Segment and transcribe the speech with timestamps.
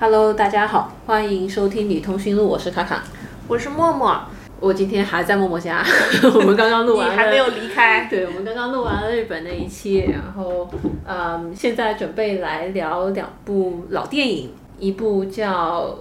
[0.00, 3.04] Hello，大家好，欢迎收听《女通讯录》，我是卡卡，
[3.46, 4.18] 我是默默。
[4.58, 5.84] 我今天还在默默家，
[6.34, 8.06] 我们刚刚录完，你还没有离开。
[8.06, 10.70] 对，我们刚刚录完了日本那一期，然后，
[11.06, 15.88] 嗯，现在准备来聊两部老电影，一部叫《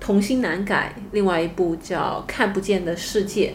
[0.00, 3.50] 童心难改》，另外一部叫《看不见的世界》。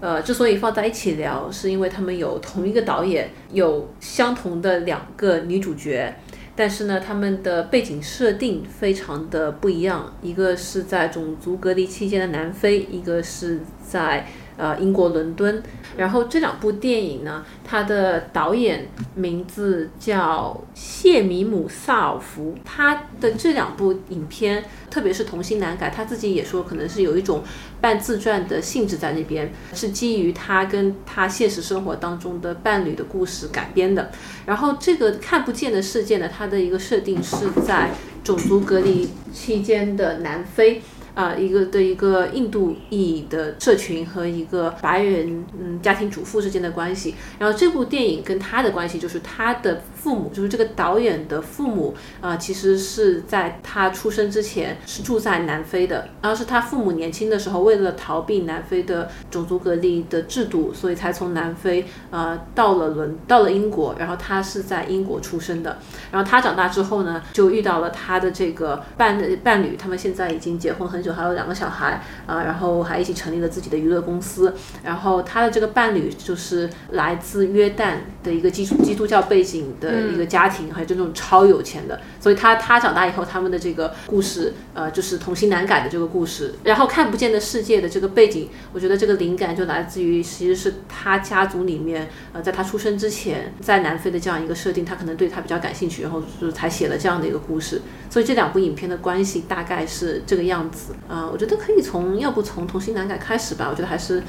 [0.00, 6.10] 呃，之所以放在一起聊，是因为他们有同一个导演，有相同的两个女主角。
[6.54, 14.26] 但是呢，他们的背景设定非常的不一样，一个是在种族隔离期间的南非，一个是在。
[14.56, 15.62] 呃，英国伦敦，
[15.96, 27.42] 然后这两部电影呢，它的导演名字叫谢米姆萨尔福，他的这两部影片，特别是《童心难改》，他自己也说可能是有一种
[27.80, 34.10] 半自传的性质在那边，是基于他跟他现实生活当中的伴侣的故事改编的。
[34.46, 37.90] 然后这个看不见的世界呢，它的一个设定是在
[38.22, 40.82] 种族隔离期间的南非。
[41.14, 65.76] 啊，一个的一个印度裔的社群和一个白人嗯家庭主妇之间的关系，然后这部电影跟他的关系就是他的父母，就是这个导演的父母啊，其实是在他出生之前是住在南非的，然后是他父母年轻的时候为了逃避南非的种族隔离的制度，所以才从南非呃到了伦到了英国，然后他是在英国出生的，
[66.10, 71.01] 然后他长大之后呢，就遇到了他的这个伴伴侣，他们现在已经结婚很。
[71.02, 74.54] 就还有两个小孩啊，然后还一起成立了自己的娱乐公司。
[74.84, 82.00] 然后他的这个伴侣就是来自约旦的一个基基督教背景的一个家庭，还有这种超有钱的。
[82.20, 86.54] 所以他他长大以后，他们的这个故事，呃，就是童心难改的这个故事。
[86.64, 97.82] 然后看不见的世界的这个背景，我觉得这个灵感就来自于，其实是他家族里面，呃，在他出生之前，在南非的这样一个设定，他可能对他比较感兴趣，然后就是才写了这样的一个故事。
[98.08, 100.91] 所以这两部影片的关系大概是这个样子。
[101.08, 103.68] 啊，我觉得可以从，要不从童心难改开始吧。
[103.70, 104.22] 我觉得还是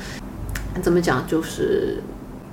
[0.81, 2.01] 怎么讲，就是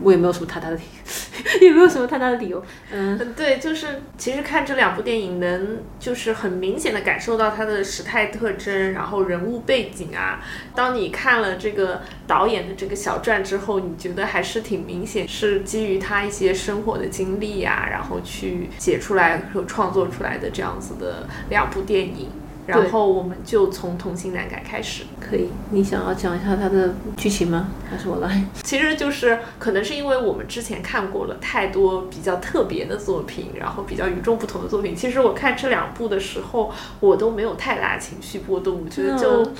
[0.02, 0.82] 我也没有什么太大的理，
[1.60, 2.62] 也没有什么太大的理由。
[2.92, 10.40] 嗯，对，就是其实看这两部电影，能就是很明显的感受到它的时态特征，然后人物背景啊。
[10.74, 22.28] 当你看了这个导演的这个小传之后，你觉得还是挺明显，是基于他一些生活的经历呀，然后去写出来和创作出来的这样子的两部电影。
[22.66, 25.48] 然后我们就从《同性难改》开始，可以？
[25.70, 27.68] 你想要讲一下它的剧情吗？
[27.90, 28.44] 还是我来？
[28.62, 34.94] 其实就是可能是因为我们之前看过了太多比较特别的作品，然后比较与众不同的作品。
[34.94, 38.82] 其实我看这两部的时候，我都没有太大情绪波动。
[38.84, 39.50] 我觉得就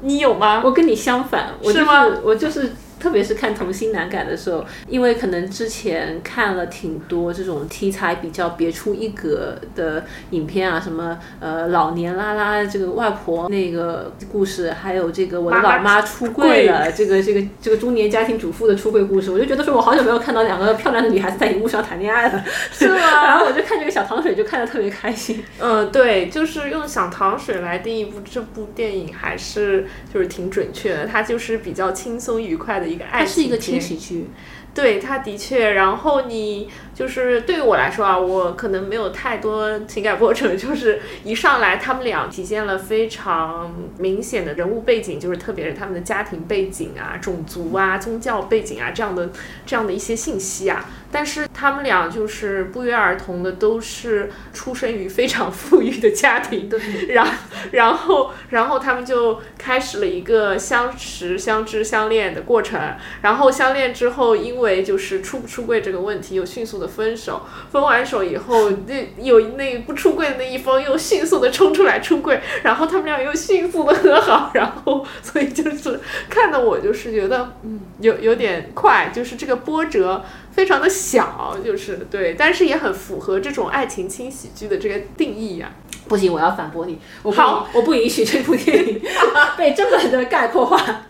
[0.00, 0.62] 你有吗？
[0.64, 2.06] 我跟你相反，是吗？
[2.22, 2.72] 我就是。
[3.00, 22.96] 特别是看《童心难改》的时候，因为可能之前看了挺多这种题材比较别出一格的影片啊，什么呃老年拉拉这个外婆那个故事，还有这个我的老妈出柜了，这个这个这个中年家庭主妇的出柜故事，我就觉得说我好久没有看到两个漂亮的女孩子在荧幕上谈恋爱了，是吗？
[23.24, 25.42] 然后我就看这个小糖水就看得特别开心。
[25.58, 32.89] 嗯，对，就是用小糖水来定义部这部电影还是就是挺准确的，它就是比较轻松愉快的。
[32.90, 34.26] 一个爱情，是一个轻喜剧，
[34.74, 35.70] 对，它的确。
[35.70, 36.68] 然后你
[37.00, 49.30] 就是对于我来说啊，我可能没有太多情感波折，就是一上来他们俩体现了非常明显的人物背景，就是特别是他们的家庭背景啊、种族啊、宗教背景啊这样的
[49.64, 50.90] 这样的一些信息啊。
[51.12, 56.78] 但是他们俩就是不约而同的都是出生于非常富裕的家庭，对，
[57.08, 57.26] 然
[57.72, 62.80] 然后然后他们就开始了一个相识、相知、相恋的过程。
[63.22, 67.40] 然后相恋之后，因为就是出不出柜这个问题，又迅速的分手。
[67.70, 74.50] 分完手以后，那有那不出柜的那一方又迅速的冲出来出柜，然后他们俩又迅速的和好。
[74.54, 80.22] 然后所以就是看的我就是觉得，嗯，有有点快，就是这个波折。
[80.52, 85.70] 非常的小，就是对，但是也很符合这种爱情轻喜剧的这个定义呀。
[86.08, 86.98] 不行，我要反驳你。
[87.22, 89.00] 我好，我不允许这部电影
[89.56, 91.02] 被这么的概括化。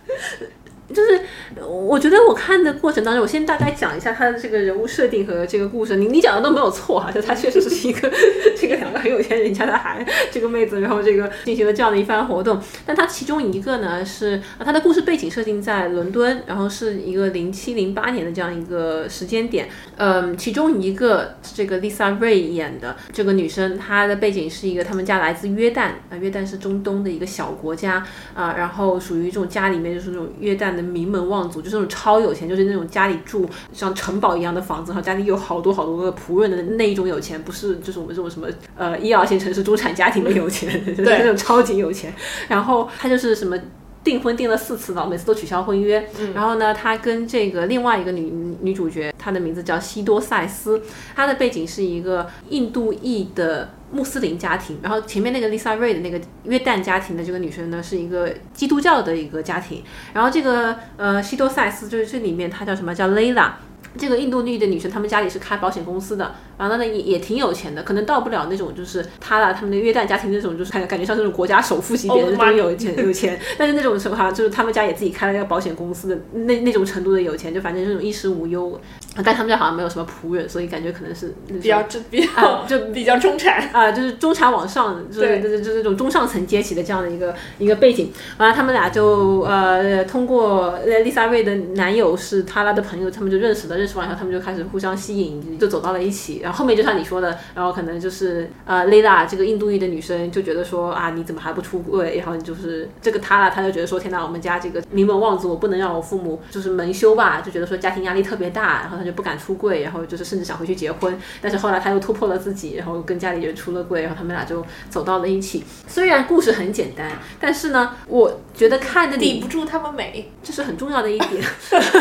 [0.93, 1.21] 就是，
[1.65, 5.97] 我觉得我看的过程当中，我先大概讲一下他的这个人物设定和这个故事。
[5.97, 8.11] 你你讲的都没有错哈，就他确实是一个
[8.59, 12.61] 这个两个很有钱人家的孩，这个妹子，然后这个进行了这样的一番活动。
[12.85, 19.69] 但他其中一个呢是，他的故事背景设定在伦敦，然后是一个零七零八年的这样一个时间点。
[19.97, 28.05] 嗯，其中一个这个 Lisa Ray 演的这个女生，她的背景是一个他们家来自约旦啊，约旦是中东的一个小国家
[28.35, 30.80] 啊，然后属于这种家里面就是那种约旦的。
[30.81, 42.15] 的名门望族，就是那种超有钱，就是那种家里住像城堡一样的房子，然后家里有好多好多个仆人的那一种有钱，不是就是我们这种什么呃一二线城市中产家庭的有钱，就是那种超级有钱。
[42.49, 43.57] 然后他就是什么。
[44.03, 46.03] 订婚订了四次了，每次都取消婚约。
[46.33, 48.33] 然后呢，他跟这个另外一个女
[48.63, 50.81] 女主角，她的名字叫西多塞斯，
[51.15, 54.79] 她的背景是一个印度裔的穆斯林家庭。
[54.83, 59.83] 然后前面那个 Lisa Ray 的那个约旦家庭的这个女生呢，是一个基督教的一个家庭。
[60.13, 63.53] 然后这个呃西多塞斯就是这里面她叫什么叫 Layla。
[63.99, 78.81] 这个印度裔的女生，她们家里是开保险公司的，然后呢也也挺有钱的，可能到不了那种就是她啦，他们的约旦家庭那种，就是感感觉像这种国家首富级别的那种有钱有钱，但是那种什么哈就是他们家也自己开了一个保险公司的那那种程度的有钱，就反正这种衣食无忧，
[79.25, 93.81] 但他们家好像没有什么仆人，所以感觉可能是比较比较就 比较中产啊，就是中产往上，就是就是就是这种中上层阶级的这样的一个一个背景，完了他们俩就呃通过丽莎瑞的男友是他拉的朋友，他们就认识了。
[93.81, 96.41] 认识完以后，他们就开始互相吸引，就走到了一起。
[96.43, 102.19] 然后后面就像你说的，然后可能就是呃，Lila 这个印度裔的女生就觉得说啊，你怎么还不出柜？
[102.19, 107.41] 然后就是这个他啦，他就觉得说，天哪，我们家这个名门望族，我不能让我父母就是蒙羞吧？
[107.41, 111.19] 就觉得说家庭压力特别大，然后他就不敢出柜，然后就是甚至想回去结婚。
[111.41, 115.65] 但是后来他又突破了自己，然后跟家里人出了柜，然后他们俩就走到了一起。
[115.87, 117.11] 虽然故事很简单，
[117.41, 121.43] 但是呢，我觉得看着抵不住他们美，这是很重要的一点。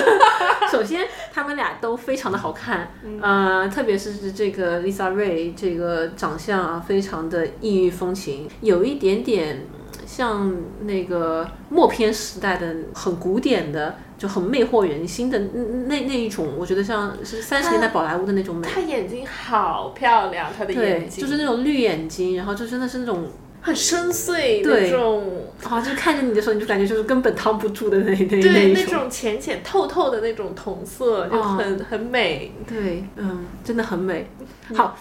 [0.72, 2.92] 首先，他们俩都非常的好看，
[3.22, 9.66] 呃，特别是这个 Lisa Ray，这个长相啊，非常的异域风情，有一点点
[10.06, 18.68] 像那个默片时代的很古典的，就很魅惑人心的那那一种，我觉得像是三十年代宝莱坞的那种美。
[18.68, 23.28] 她眼睛好漂亮，她的眼睛就是那种绿眼睛，然后就真的是那种。
[23.62, 32.52] 很深邃那种，啊，就看着你的时候，你就感觉就是根本藏不住的那 那那对，那种浅浅透透的那种瞳色，就很很美。
[32.68, 34.30] 对，嗯，真的很美。
[34.74, 34.98] 好，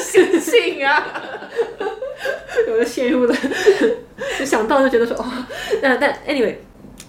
[0.00, 1.22] 性性啊，
[2.70, 3.34] 我就陷入了，
[4.38, 5.24] 就想到就觉得说，哦，
[5.80, 6.54] 但但 anyway，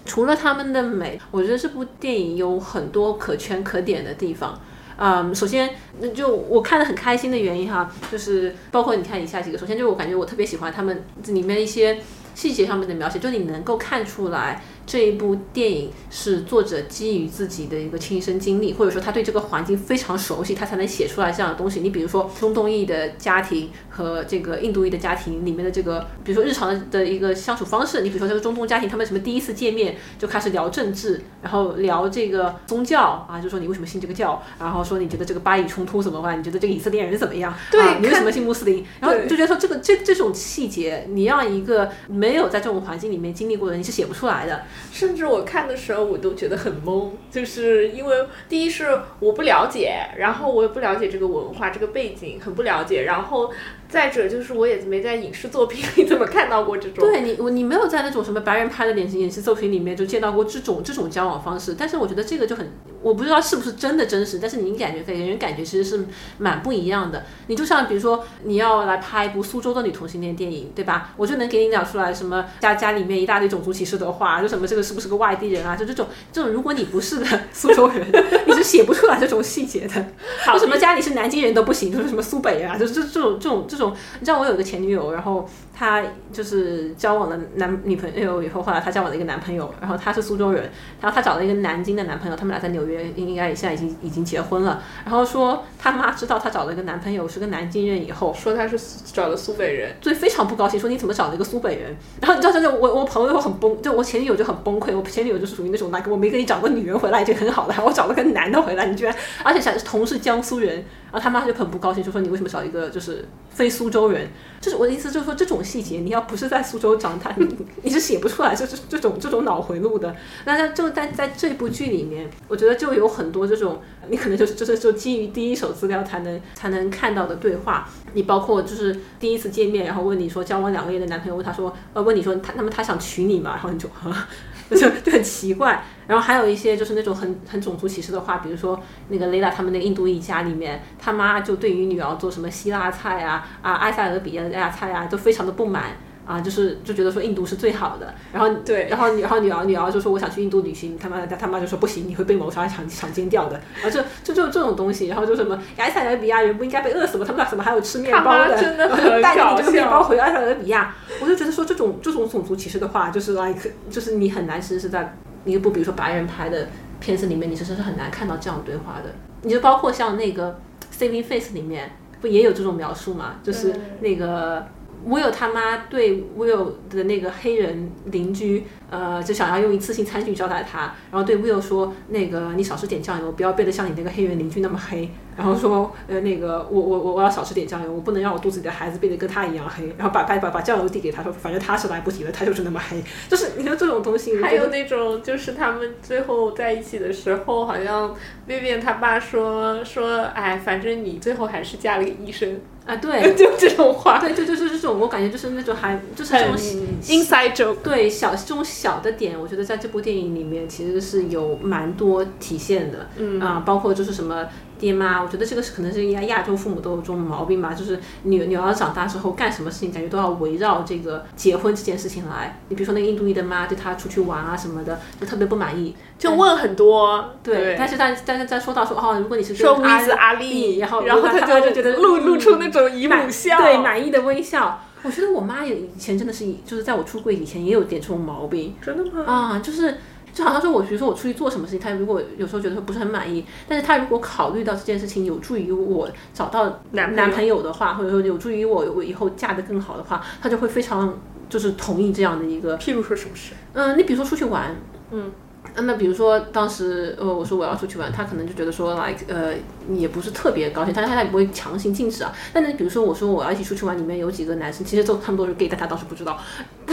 [0.04, 4.60] 除了他们的美，我觉得这部电影有很多可圈可点的地方。
[4.98, 9.58] 嗯，首先，那就我看的很开心的原因哈，就是包括你看以下几个。
[9.58, 11.98] 首先就是我感觉我特别喜欢他们这里面一些
[12.34, 14.62] 细节上面的描写，就你能够看出来。
[14.86, 21.80] 这一部电影是作者基于自己的一个亲身经历，或者说他对这个环境非常熟悉，他才能写出来这样的东西。
[21.80, 28.02] 你比如说中东裔的家庭和这个印度裔的家庭里面的这个，比如说日常的的一个相处方式。
[28.02, 36.38] 你比如说这个中东家庭，他们什么第一次见面就开始聊政治，然后聊这个宗教啊，就说你为什么信这个教，然后说你觉得这个巴以冲突怎么办？
[36.38, 37.52] 你觉得这个以色列人怎么样？
[37.72, 38.84] 对，你为什么信穆斯林？
[39.00, 44.62] 然后就觉得说这个这这种细节，你让一个没有在这种环境里面经历过的人，你是写不出来的。
[44.92, 53.52] 甚至我看的时候，我都觉得很懵，就是因为第一是我不了解，然后我也不了解这个文化、这个背景，很不了解，然后。
[53.88, 57.06] 再者就是，我也没在影视作品里怎么看到过这种。
[57.06, 61.74] 对你，我你没有在那种什么白人拍的典型影视作品里面就见到过这种这种交往方式。
[61.78, 62.68] 但是我觉得这个就很，
[63.00, 66.04] 我不知道是不是真的真实，但是你感觉给人感觉其实是
[66.38, 67.24] 蛮不一样的。
[67.46, 71.12] 你就像比如说你要来拍一部苏州的女同性恋电影，对吧？
[71.16, 75.76] 我就能给你讲出来什么家家里面一大堆种族歧视的话，就什么这个是不是个外地人啊？
[75.76, 78.04] 就这种这种，如果你不是的 苏州人，
[78.46, 80.04] 你是写不出来这种细节的。
[80.52, 81.92] 为什么家里是南京人都不行？
[81.92, 82.76] 就是什么苏北人啊？
[82.76, 83.94] 就是这这种这种这这种。
[84.18, 85.46] 你知道我有一个前女友，然后
[85.78, 86.02] 她
[86.32, 90.62] 就是交往了男女朋友以后，后来她交往了一个男朋友，然后他是苏州人，
[91.02, 94.82] 然后她找了一个南京的男朋友，他们俩在纽约应该现在已经已经结婚了。
[95.04, 98.78] 然后说他妈知道她找了一个男朋友是个南京人以后，说他是
[99.12, 101.94] 找了苏北人，所以非常不高兴，说你怎么找了一个苏北人？
[102.22, 110.84] 然后你知道，就我我朋友很崩，就我前女友就很崩溃，我前女友就是属于那种，那个我没给你找个女人回来已经很好了，我找了个男的回来，你居然而且是同是江苏人。
[111.06, 114.28] 然后他妈就很不高兴，就说你为什么找一个就是非苏州人？
[114.60, 117.34] 就是我的意思，就是说这种细节，你要不是在苏州长大，
[117.82, 120.14] 你是写不出来，就是这种这种脑回路的。
[120.44, 127.90] 那在就在在这部剧里面，我觉得就有很多这种，你可能就是就是就基于第一手资料才能才能看到的对话。
[128.14, 133.50] 你包括就是第一次见面，然后问你说交往两个月的男朋友问他说呃问你说他那么他想娶你吗？
[133.50, 133.88] 然后你就
[134.76, 135.82] 就就很奇怪。
[136.06, 145.96] 然后还有一些就是那种很很种族歧视的话，比如说那个雷拉他们那个印度一家里面，他妈就对于女儿做什么希腊菜啊啊埃塞俄比亚菜啊，都非常的不满
[146.26, 148.12] 啊，就是就觉得说印度是最好的。
[148.32, 153.56] 然后对，然后然后女儿女儿就说我想去印度旅行，他妈他他妈就说不行，你会被谋杀、强强奸掉的。
[153.82, 157.24] 啊，就就就这种东西，然后就什么埃塞俄比亚人不应该被饿死吗？
[157.24, 158.60] 他们俩怎么还有吃面包的？
[158.60, 158.88] 真的
[159.22, 165.16] 带着你这个面包回埃塞俄比亚，我就觉得说这种这种种族歧视的话，就是 like 就是你很难实实在。
[165.44, 166.66] 一部比如说白人拍的
[166.98, 169.14] 片子里面，你其实是很难看到这样对话的。
[169.42, 170.58] 你就包括像那个
[171.00, 173.36] 《Saving Face》里面，不也有这种描述嘛？
[173.44, 174.66] 就是那个
[175.06, 178.64] Will 他妈对 Will 的那个黑人邻居。
[178.88, 198.14] 呃，就想要用一次性餐具招待他，然后对 Will 说：“那个你少吃点酱油，不要变得像你那个黑人邻居那么黑。”然后说：“呃，那个我我我我要少吃点酱油，我不能让我肚子里的孩子变得跟他一样黑。”然后把把把把酱油递给他说：“反正他是来不及了，他就是那么黑。”就是你说这种东西，还有那种就是他们最后在一起的时候，好像
[198.48, 204.18] Vivian 他爸说说：“哎，反正你最后还是嫁了个医生啊。”对， 就这种话。
[204.18, 206.56] 对，就就就这种，我感觉就是那种还就是这种
[207.02, 207.76] inside joke。
[207.82, 208.56] 对，小这种。
[208.64, 214.46] 小的点，我觉得在这部电影里面其实是有蛮多体现的，嗯啊，包括就是什么
[214.78, 222.60] 爹妈，我觉得这个是可能是亚亚洲父母都有这种毛病吧，就是女女儿长大之后干什么事情，感觉都要围绕这个结婚这件事情来。
[222.68, 227.32] 你比如说那个印度裔的妈，对她出去玩啊什么的，就特别不满意，就问很多。
[227.42, 234.80] 对，但是但但是在说到说哦，如果你是说阿阿丽，然后然后他就觉得露露出那种姨母笑，对，满意的微笑。
[235.02, 238.74] 我觉得我妈也以前真的是，就是在我出柜以前也有点这种毛病。
[238.84, 239.22] 真的吗？
[239.24, 239.98] 啊，就是
[240.36, 252.76] 就好像说，我比如说我出去做什么事情，他如果有时候觉得说不是很满意，但是他如果考虑到这件事情有助于我找到男男朋友的话，或者说有助于我我以后嫁得更好的话，他就会非常就是同意这样的一个。
[252.76, 253.54] 譬如说什么事？
[253.72, 254.76] 嗯，你比如说出去玩，
[255.10, 255.32] 嗯。
[255.78, 259.52] 那比如说当时呃我说我要出去玩，他可能就觉得说 like 呃
[259.90, 262.32] 也不是特别高兴，但是他也不会强行禁止啊。
[262.52, 266.38] 但是比如说我说我要一起出去玩，里面有几个男生，其实都他们都是 gay，但他当时不知道。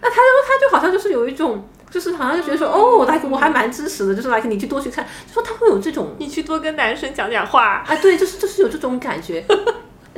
[0.00, 9.44] 那他就他就好像就是有一种，就是好像就觉得说哦，like 我还蛮支持的，就是 like 你去多去看，就说他会有这种，你去多跟男生讲讲话啊，对，就是就是有这种感觉。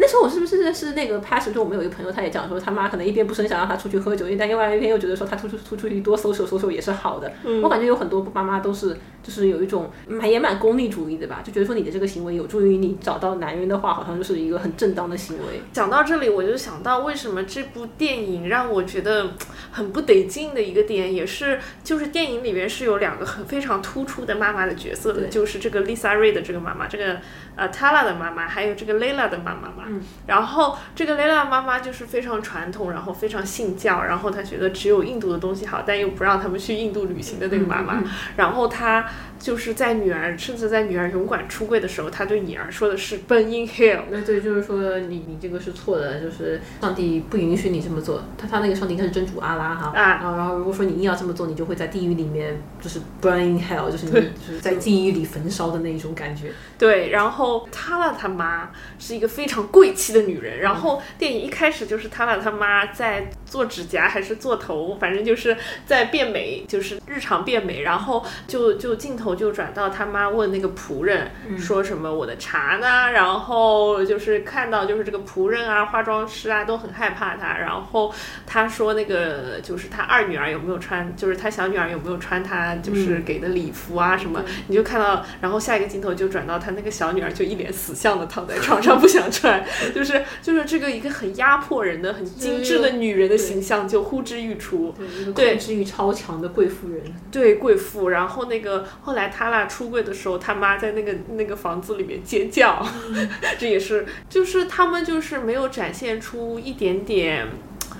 [0.01, 1.53] 那时候我是不是是那个 pass？
[1.53, 7.33] 就我们有一个朋友，他也讲说他妈可能一边不是很想让他出去喝酒，但另外一边又觉得说他出出出出去多搜索搜索也是好的。
[7.63, 15.61] 我感觉有很多爸妈都是就是有一种蛮也蛮功利主义的吧，就觉得说你的这个行为有助于你找到男人的话，好像就是一个很正当的行为。
[15.73, 19.33] 讲到这里，我就想到为什么这部电影让我觉得
[19.71, 27.19] 很不得劲的一个点，也是就是电影里面是有两个很非常突出的妈妈的角色的，就是这个 Lisa Ray 的这个妈妈，这个
[27.57, 29.85] 呃 Tala 的妈妈，还有这个 Layla 的妈妈嘛。
[30.27, 38.03] 然后这个 Layla 妈妈就是非常传统，然后非常信教，然后她觉得只有印度的东西好，但又不让他们去印度旅行的那个妈妈。
[38.37, 39.07] 然后她
[39.39, 44.03] 就是在女儿，甚至在女儿勇敢出柜的时候，他对女儿说的是 “burn in hell”。
[44.11, 48.25] 那对，就是说你你这个是错的，就是上帝不允许你这么做。
[48.37, 49.93] 他他那个上帝应该是真主阿拉哈。
[49.95, 50.21] 啊。
[50.23, 54.21] 然后如果说你硬要这么做，你就会在地狱里面就是 “burn in hell”，就是你就
[54.53, 56.53] 是在地狱里焚烧的那一种感觉。
[56.79, 65.57] 对，然后他了他妈是一个非常贵气的女人，然后电影一开始就是他了他妈在做指甲还是做头，反正就是
[65.87, 73.11] 在变美，就是日常变美，然后就就镜头就转到他妈问那个仆人说什么我的茶呢？
[73.12, 78.12] 然后就是看到就是这个仆人啊、化妆师啊都很害怕他，然后
[78.47, 84.43] 他说那个就是他二女儿有没有穿，就是他小女儿有没有穿他就是给的礼服啊什么？
[84.69, 86.73] 你就看到，然后下一个镜头就转到他。
[86.78, 89.64] 那个小女儿就一脸死相的躺在床上不想穿，
[89.95, 94.95] 就是就是这个一个很压迫人的、很精致的女人的形象就呼之欲出，
[95.35, 98.11] 对，控制欲超强的贵妇人，对贵妇。
[98.11, 102.85] 然后那个后来他俩出柜的时候，他妈在那个那个房子里面尖叫，
[103.59, 107.47] 这也是就是他们就是没有展现出一点点。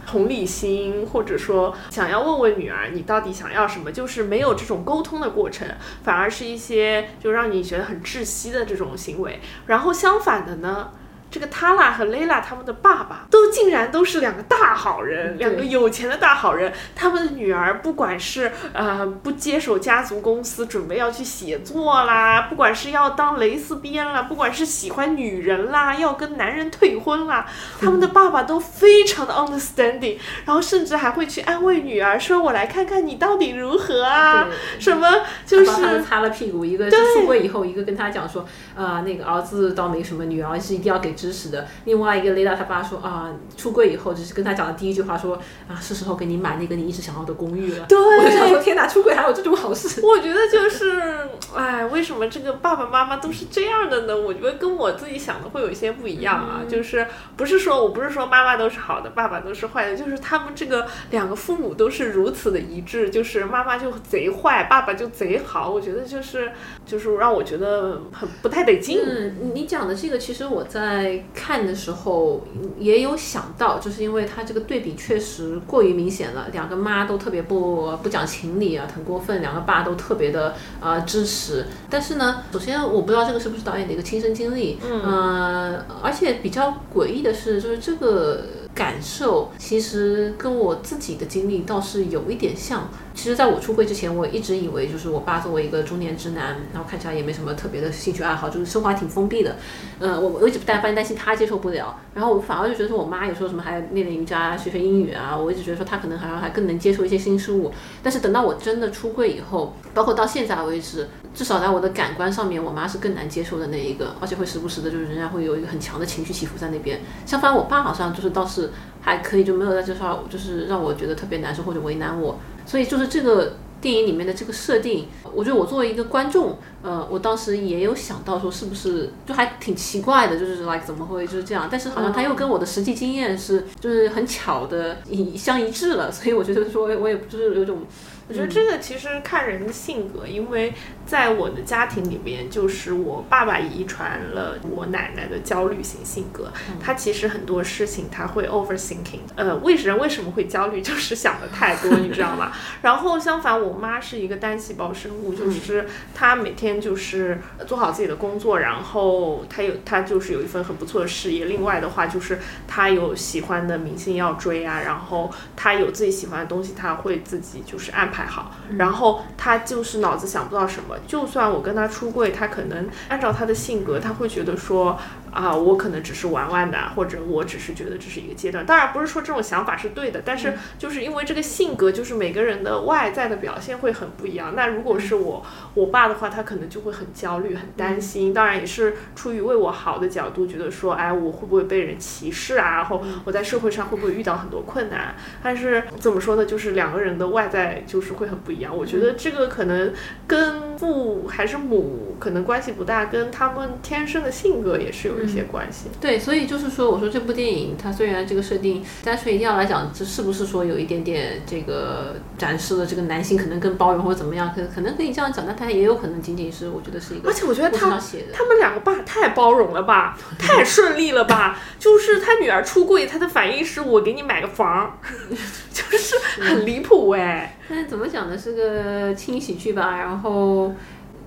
[0.07, 5.68] 同理心，或者说想要问问女儿你到底想要什么，就是没有这种沟通的过程，
[6.02, 9.38] 反而是一些就让你觉得很窒息的这种行为。
[9.66, 10.92] 然后相反的呢？
[11.31, 16.73] 这个塔拉和蕾拉他们的爸爸都竟然都是两个大好人，两个有钱的大好人。
[16.95, 27.47] 他们的女儿不管是呃不接手家族公司，准备要去写作啦，不管是要当蕾丝边啦，不管是喜欢女人啦，要跟男人退婚啦，
[27.79, 30.17] 他们的爸爸都非常的 understanding，
[30.47, 34.49] 然后甚至还会去安慰女儿，说我来看看你到底如何啊？
[34.79, 35.07] 什么
[35.45, 41.18] 就是擦了屁股，一个出柜以后，一个跟他讲说，呃那个儿子倒没什么，女儿是一定要给。
[41.19, 45.35] 支持的另外一个雷达他爸说啊，出柜以后就是跟他讲的第一句话说
[45.67, 47.85] 啊，是时候给你买那个你一直想要的公寓了。
[47.87, 50.01] 对，我就想说天哪，出柜还有这种好事？
[50.01, 54.17] 我觉得就是，哎，为什么这个爸爸妈妈都是这样的呢？
[54.17, 56.62] 我觉得跟我自己想的会有一些不一样啊。
[56.69, 65.69] 就是不是说我不是说妈妈都是好的，爸爸都是坏的，就是他们这个两个父母都是如此的一致，就是妈妈就贼坏，爸爸就贼好。
[65.69, 66.53] 我觉得就是
[66.87, 69.00] 就是让我觉得很不太得劲。
[69.05, 71.25] 嗯，你讲的这个其实我在。
[71.35, 72.45] 看的时候
[72.79, 81.48] 也有想到，就是因为他这个对比确实过于明显了，两个妈都特别不不讲情理啊，很过分，两个爸都特别的啊、支持。
[81.90, 92.88] 但是呢，首先我不知道这个是不是导演的一个亲身经历，嗯、呃，而且比较诡异的是，就是这个感受其实跟我自己的经历倒是有一点像。
[93.19, 99.57] 其实，在我出柜之前，我一直以为就是我爸作为一个中年直男，然后看起来也没什么特别的兴趣爱好，就是生活还挺封闭的。
[99.99, 107.73] 呃，我我一直担担担心他接受不了，然后我反而就觉得说我妈有时候什么还练练瑜伽、学学英语啊，我一直觉得说她可能好像还更能接受一些新事物。
[108.05, 117.01] 但是等到我真的出柜以后，包括到现在为止，至少在我的感官上面，我妈是更难接受的那一个，而且会时不时的就是仍然会有一个很强的情绪起伏在那边。
[117.27, 122.38] 相反，我爸好像就是倒是还可以，就没有在这上就是让我觉得特别难受或者为难我。
[122.67, 131.69] 所以就是这个电影里面的这个设定，我觉得我作为一个观众，呃，我当时也有想到说是不是就还挺奇怪的，就是 like 怎么会就是这样？
[131.71, 137.83] 但是好像他又跟我的实际经验是就是很巧的一相一致了，所以我觉得说我也就是有种。
[138.29, 140.75] 我觉得这个其实看人的性格，因为
[141.07, 146.53] 在我的家庭里面，就是我爸爸遗传了我奶奶的焦虑型性格。
[146.79, 152.53] 他其实很多事情他会 overthinking，呃，为人为什么会焦虑，就是想的太多，你知道吗？
[152.83, 161.47] 然后相反，我妈是一个单细胞生物，就是她每天就是做好自己的工作，然后她有她就是有一份很不错的事业。
[161.47, 168.18] 另外的话，就是她有喜欢的明星要追啊，然后她有自己喜欢的东西，她会自己就是安排。
[168.19, 174.99] 还好，然后他就是脑子想不到什么，就算我跟他出柜，他可能按照他的性格，他会觉得说
[175.31, 178.67] 啊，我可能只是玩玩的，或者我只是觉得这是一个阶段。
[178.67, 184.55] 当然不是说这种想法是对的，但是就是因为这个性格，就是每个人的外在的表现会很不一样。
[184.57, 188.35] 那如果是我我爸的话，他可能就会很焦虑、很担心。
[188.35, 192.75] 当然也是出于为我好的角度，觉得说，哎，我会不会被人歧视啊？
[192.75, 195.15] 然后我在社会上会不会遇到很多困难？
[195.41, 196.45] 但是怎么说呢？
[196.45, 198.08] 就是两个人的外在就是。
[198.14, 199.92] 会很不一样，我觉得这个可能
[200.27, 205.88] 跟父还是母可能关系不大，跟他们天生的性格也是有一些关系。
[206.01, 214.53] 对，所以就是说，我说这部电影它虽然这个设定，单纯一定要来讲，这是不是说有一点点这个展示了这个男性可能更包容或者怎么样？
[214.55, 217.29] 可可能可以这样讲，但它也有可能仅仅是我觉得是一个。
[217.29, 218.01] 而且我觉得他
[218.33, 221.59] 他们两个爸太包容了吧，太顺利了吧？
[221.79, 224.99] 就是他女儿出柜，他的反应是我给你买个房，
[225.73, 227.55] 就是很离谱哎。
[227.58, 228.38] 但是怎么讲呢？
[228.38, 230.74] 是个轻喜剧吧，然后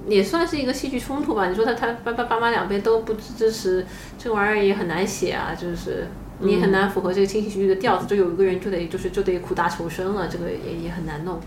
[0.08, 1.48] 也算是一个戏剧冲突吧。
[1.48, 3.86] 你说他他爸爸爸妈两边都不支持，
[4.18, 6.08] 这玩意儿也很难写啊，就是
[6.40, 11.40] 你很难符合这个轻喜剧的调子，就有一个人就得就是就得苦大仇深了，这个也也很难弄。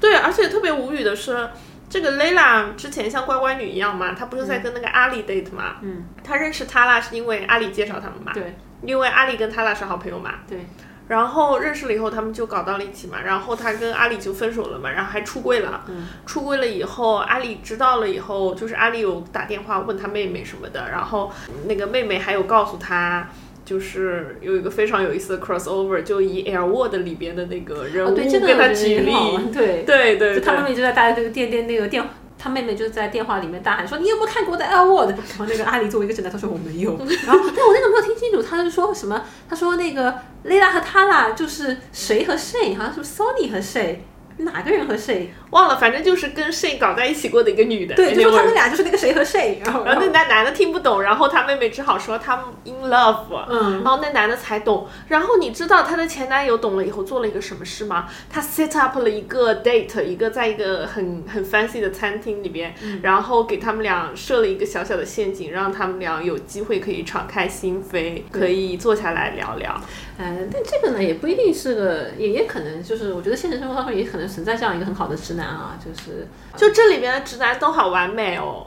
[0.00, 1.48] 对，而且特别无语的是，
[1.88, 5.76] 这个 Layla 之前像乖乖女一样嘛，她不是在跟那个阿里 date 嘛？
[5.82, 8.32] 嗯，她认识他啦，是因为阿里介绍他们嘛？
[8.34, 10.34] 对，因为阿里跟他俩是好朋友嘛？
[10.48, 10.66] 对。
[11.08, 13.18] 然后认识了以后，他们就搞到了一起嘛。
[13.24, 15.84] 然后他跟阿里就分手了嘛，然后还出柜了。
[15.88, 16.06] 嗯。
[16.24, 20.88] 出柜了以后，阿里知道了以后，就是阿里有打电话问他妹妹什么的。
[20.90, 21.30] 然后
[21.66, 23.28] 那个妹妹还有告诉他，
[23.64, 29.12] 就是有一个非常有意思的 crossover，就以 Air Word 里边的那个人物跟他举例。
[29.52, 30.36] 对对对。
[30.36, 32.02] 就他妹妹就在大家这个电电那个电。
[32.42, 39.22] 他妹妹就在电话里面大喊说：“你有没有看过的 L Word？” 然后那个阿里作为一个正男，他说：“我没有。”然后，但我那个没有听清楚，他就说什么？
[39.48, 40.12] 他说那个
[40.44, 44.04] Lila 和 Tala 就是谁和谁，好像是 Sony 和谁。
[44.44, 45.76] 哪个人和谁忘了？
[45.76, 47.94] 反正就是跟谁搞在一起过的一个女的。
[47.94, 49.60] 对，就说他们俩就是那个谁和谁。
[49.64, 53.44] 然后，然后那男男的听不懂，然后他妹妹只好说他们 in love。
[53.48, 53.82] 嗯。
[53.82, 54.86] 然后那男的才懂。
[55.08, 58.08] 然后你知道他的前男友懂了以后做了一个什么事吗？
[58.30, 69.80] 他 set up 了一个 date，一个在一个很很 fancy 的餐厅里边，然后给他们俩设了一个小小的陷阱，让他们俩有机会可以敞开心扉，可以坐下来聊聊。
[70.18, 78.66] 嗯，但这个呢也不一定是个，也也可能就是我觉得现实生活当中也可能存在这样一个很好的直男啊，就是就这里面的直男都好完美哦。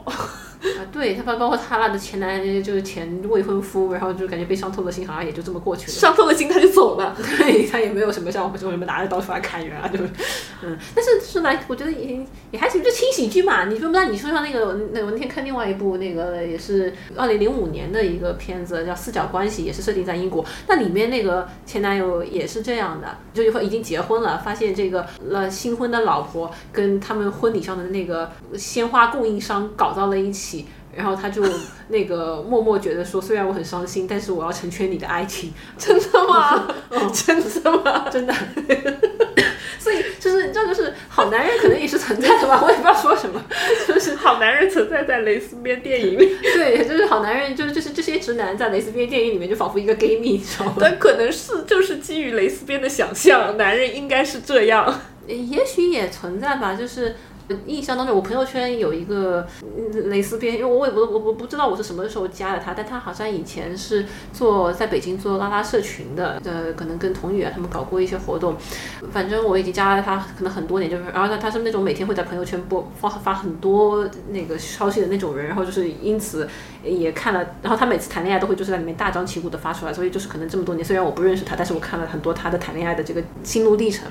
[0.62, 5.92] 啊，对他包包括他那的前男就是前未婚夫，然后就感觉被伤透了心，好像也就这么过去了。
[5.92, 9.98] 伤透了心他就走了， 对他也没有什么像我们说什么拿着刀出来砍人啊，就
[10.62, 13.66] 嗯，但是是来我觉得也也还行，就轻喜剧嘛。
[13.66, 20.44] 你说不知道你说像那个那我那天看另外一部那个也是二零零五年的一个片子叫《四角关系》，也是设定在英国。
[20.66, 30.45] 那里面那个前男友也是这样的，就已经结婚了，发现这个了新婚的老婆跟他们婚礼上的那个鲜花供应商搞到了一起。
[30.94, 31.42] 然后他就
[31.88, 36.68] 那个默默觉得说，虽然我很伤心，但是我要成全你的爱情，真的吗？
[36.90, 38.08] 嗯， 真的吗？
[38.10, 38.34] 真的。
[39.78, 43.40] 所以就是这个就是好男人可能也是存在的吧，我也不知道说什么，
[43.86, 50.76] 就是好男人存在在蕾丝边电影里， 对，就是好男人，就是就是这些直男在蕾丝边电影里面就仿佛一个 gay 蜜，你知道吗？
[50.80, 55.00] 但可能是就是基于蕾丝边的想象，男人应该是这样。
[55.28, 57.14] 也许也存在吧，就是。
[57.66, 59.46] 印象当中，我朋友圈有一个
[60.06, 68.56] 蕾丝边，因为我也不我我不知道我是什么时候加的他，但他好像以前是做在北京做拉拉社群的，呃，可能跟童宇啊他们搞过一些活动，
[69.12, 76.48] 反正我已经加了他可能很多年，就是然后他他是那种每天会在朋友圈播发发很多那个消息的那种人，然后就是因此
[76.82, 84.08] 也看了，然后他每次谈恋爱都会就是在里面大张旗鼓的发出来，所以就是可能这么多年，虽然我不认识他，但是我看了很多他的谈恋爱的这个心路历程。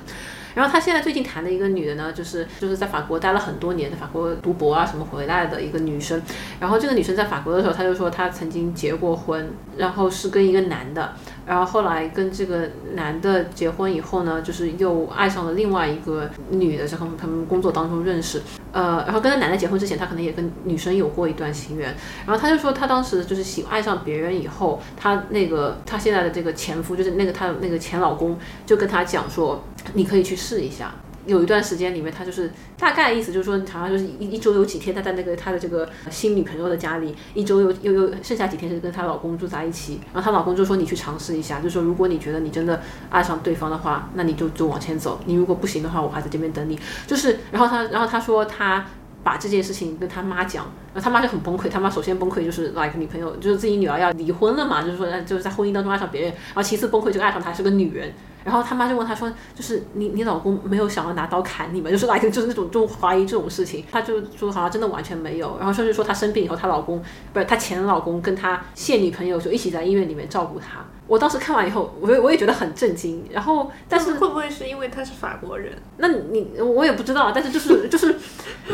[0.55, 6.19] 然后他现在最近谈的一个女的呢，就是就是在法国待了很多年在法国读博啊什么回来的一个女生。
[6.59, 11.13] 然后这个女生在法国的时候，她就说她曾经结过婚，然后是跟一个男的。
[11.45, 18.41] 然后后来跟这个男的结婚以后呢，就是又爱上了另外一个女的，在他们他们工作当中认识。
[18.71, 21.95] 呃，然后跟那男的结婚之前，他可能也跟女生有过一段情缘。
[22.25, 29.63] 然后他就说他当时就是喜爱上别人以后，他那个他现在的这个前夫，就是那个他那个前老公，就跟他讲说。
[29.93, 30.91] 你可以去试一下，
[31.25, 39.99] 有一段时间里面，他就是大概意思就是说，好像就是一一周有几天他在那个他的这个新女朋友的家里，一周又又又剩下几天是跟她老公住在一起。
[40.13, 45.19] 然后她老公就说你去尝试一下，就说如果你觉得你真的爱上对方的话，那你就就往前走。
[45.25, 46.79] 你如果不行的话，我还在这边等你。
[47.07, 48.85] 就是，然后他然后他说他
[49.23, 51.67] 把这件事情跟他妈讲，然后他妈就很崩溃。
[51.69, 56.29] 他妈首先崩溃就是 like 女朋友就是自己女儿要离婚了嘛，就是说就是在婚姻当中爱上别人。
[56.29, 58.13] 然后其次崩溃就爱上他是个女人。
[58.45, 61.89] 然后他妈就问他说：“就是你你老公没有想要拿刀砍你吗？
[61.91, 67.03] 就是来就是那种就怀疑这种事情。”他就说：“好像真的完全没有。”然后甚至说她生病以后，她老公
[67.33, 70.85] 不是她前老公跟她现女朋友就一起在医院里面照顾她。
[71.07, 73.23] 我当时看完以后，我我也觉得很震惊。
[73.31, 75.71] 然后，但是会不会是因为他是法国人？
[75.97, 77.31] 那你我也不知道。
[77.33, 78.15] 但是就是就是，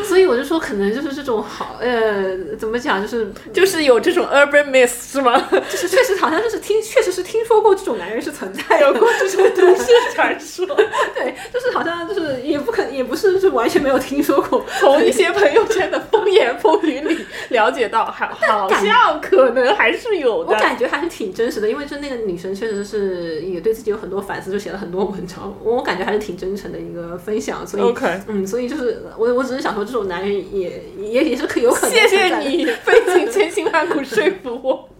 [0.03, 3.01] 所以我就说可能就是这种好呃，怎么讲？
[3.01, 5.45] 就是就是有这种 urban myth 是吗？
[5.69, 10.65] 就是确实好像就是听，确实是听说过这种男人是存在有过这种都市传说。
[11.13, 20.53] 对，就是好像就是也不可也不是是完全没有听说过，从一些朋友圈的风言风语里了解到，好好像可能还是有的。
[20.53, 22.20] 我感觉还是挺真实的，因为就那个。
[22.25, 25.55] 女生确实是也对自己有很多反思，就写了很多文章。
[25.63, 27.83] 我感觉还是挺真诚的一个分享，所以
[28.27, 31.95] 嗯，所以就是我我只是想说，这种男人也也也是可有可能。
[31.95, 34.89] 谢谢你费尽千辛万苦说服我。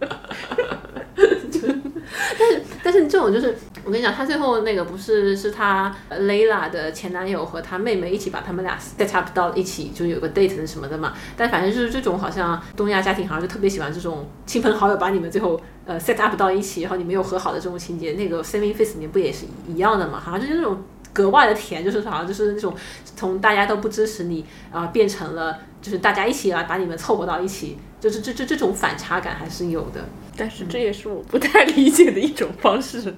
[2.38, 11.12] 但是但是这种就是我跟你讲，他最后那个不是是他 Layla 的前男友和他妹妹一起把他们俩 set up 到一起，就有个 date 什么的嘛。
[11.36, 18.12] 但反正就是这种好像东亚家庭好像就特别喜欢这种亲朋好友把你们最后呃 set up 到一起，然后你们又和好的这种情节。
[18.12, 20.20] 那个 Saving Face 里面不也是一样的嘛？
[20.20, 20.80] 好像就是那种
[21.12, 22.74] 格外的甜，就是好像就是那种
[23.16, 30.04] 从大家都不支持你啊，变成了就是大家一起来把你们凑合到一起，就是这这这种反差感还是有的。
[30.34, 33.14] 但是这也是我不太理解的一种方式，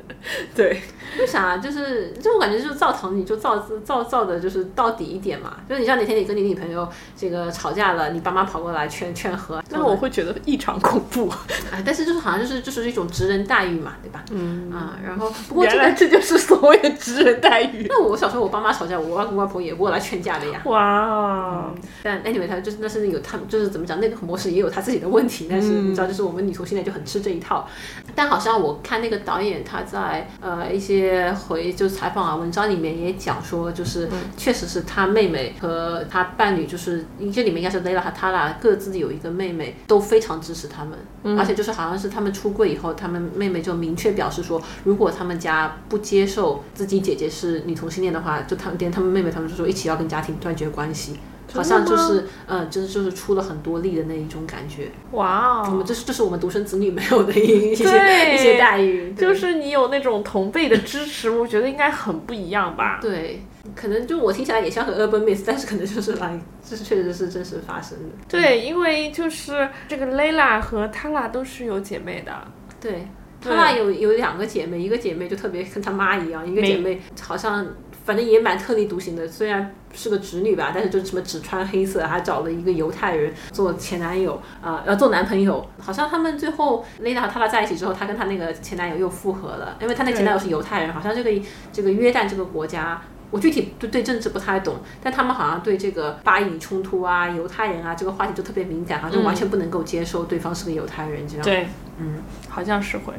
[0.53, 0.83] 对，
[1.17, 1.57] 为啥？
[1.59, 5.59] 就是这种感觉，就是造成你就造造造的，就是到底一点嘛。
[5.69, 11.29] 就是你像哪天你跟你女朋友这个吵架了，你爸妈跑过来劝劝和，那我会觉得异常恐怖。
[11.71, 14.25] 啊，但是就是好像就是就是一种职人待遇嘛，对吧？
[14.33, 17.87] 嗯啊，然后 不过原来这就是所谓的职人待遇。
[17.89, 20.61] 那我小时候我爸妈吵架，我外公外婆也过来劝架的呀。
[20.65, 27.03] 哇哦，但 anyway 他就是那是有他就是怎么讲那个模式也有他自己的问题，但是你知道，就是我们女同性恋就很。
[27.05, 27.69] 吃这一套，
[28.15, 34.09] 但好像我看那个导演他在呃一些回就是采访啊文章里面也讲说，就是
[34.39, 51.17] 确实是他妹妹和他伴侣，就是这里面应该是 Layla 和 Tala 各自有一个妹妹，都非常支持他们，而且就是好像是他们出柜以后，他们妹妹就明确表示说，如果他们家不接受自己姐姐是女同性恋的话，就他们连他们妹妹他们就说一起要跟家庭断绝关系。
[51.55, 54.91] 好像就是，嗯，就是就是出了很多力的那一种感觉。
[55.13, 55.69] 哇哦！
[55.71, 59.13] 我们这是这是我们独生子女没有的一一些一些待遇。
[59.15, 62.99] 就是你有那种同辈的支持，我觉得应该很不一样吧。
[63.01, 63.43] 对，
[63.77, 66.39] 可能就我听起来也像个 urban myth，但是可能就是来，
[66.69, 68.09] 这是确实是真实发生的。
[68.29, 72.33] 对，因为就是这个 Layla 和 Tala 都是有姐妹的。
[72.81, 73.07] 对
[73.43, 77.65] ，Tala 有有两个姐妹，一个姐妹就特别跟她妈一样，一个姐妹好像。
[78.05, 85.67] 反正也蛮特立独行的，虽然是个直女吧，但是就什么只穿黑色，还找了一个犹太人做前男友啊，要做男朋友。
[85.81, 90.93] 好像他们最后雷娜和他俩在一起之后，她跟她那个前男友又复合了，因为她那前男友是犹太人。
[90.93, 91.31] 好像这个
[91.73, 101.43] 这个约旦这个国家，我具体对对政治不太懂，但他们好像对这个巴以冲突啊、犹太人啊这个话题就特别敏感，好像完全不能够接受对方是个犹太人这样。
[101.43, 101.67] 对，
[101.99, 103.15] 嗯，好像是会。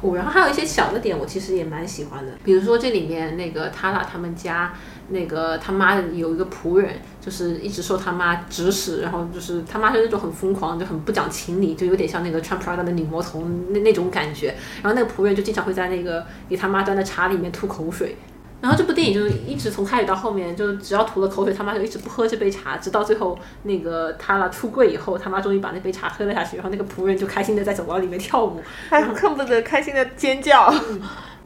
[0.00, 4.72] 哦，然后还有一些小的点，我其实也蛮喜欢的，比如说这里面那个塔拉他们家
[5.08, 14.54] 那个他妈有一个仆人，就是一直受他妈指使，然后就是他妈是那种很疯狂，就很不讲情理，就有点像那个穿 Prada 的女魔头那那种感觉。
[14.82, 18.16] 然后那个仆人就经常会在那个给他妈端的茶里面吐口水。
[18.60, 30.74] 然后这部电影就一直从开始到后面，就只要吐了口水，他妈就一直不喝这杯茶，直到最后那个他拉出柜以后，他妈终于把那杯茶喝了下去，然后那个仆人就开心的在走廊里面跳舞，还恨不得开心的尖叫。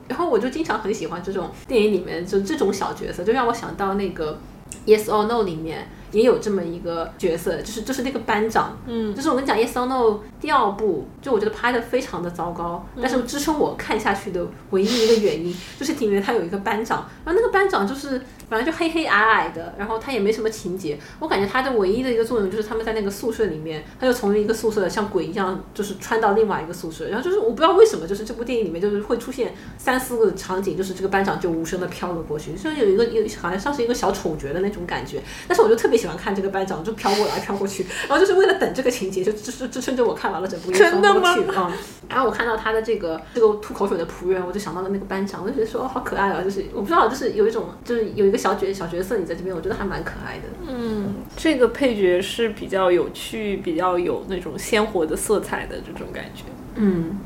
[0.08, 4.40] 然后我就经常很喜欢这种电影里面就这种小角色，就让我想到那个
[4.86, 41.72] Yes or No 里面也有这么一个角色，就是就是那个班长，嗯，就是我跟你讲 Yes or No 第二部，就我觉得拍的非常的糟糕，但是支撑我看下去的唯一一个原因 就是里面他有一个班长，然后那个班长就是反正就黑黑矮矮的，然后他也没什么情节，我感觉他的唯一的一个作用就是他们在那个宿舍里面，他就从一个宿舍像鬼一样就是穿到另外一个宿舍，然后就是我不知道为什么，就是这部电影里面就是会出现三四个场景，就是这个班长就无声的飘了过去，虽然有一个有好像像 是一个小丑角的那种感觉，但是我就特别喜欢看这个班长就飘过来飘过去，然后就是为了等这个情节，就支支撑着我看完了整部影真的吗？
[42.08, 50.44] 然后我看到他的这个这个吐口水的仆人，我就想到了那个班长，我就觉得说、哦、好可爱啊，就是我不知道，就是有一种就是有一个小角小角色你在这边，我觉得还蛮可爱的。
[50.68, 56.42] 嗯，这个配角是比较有趣、比较有那种鲜活的色彩的这种感觉。
[56.74, 57.18] 嗯，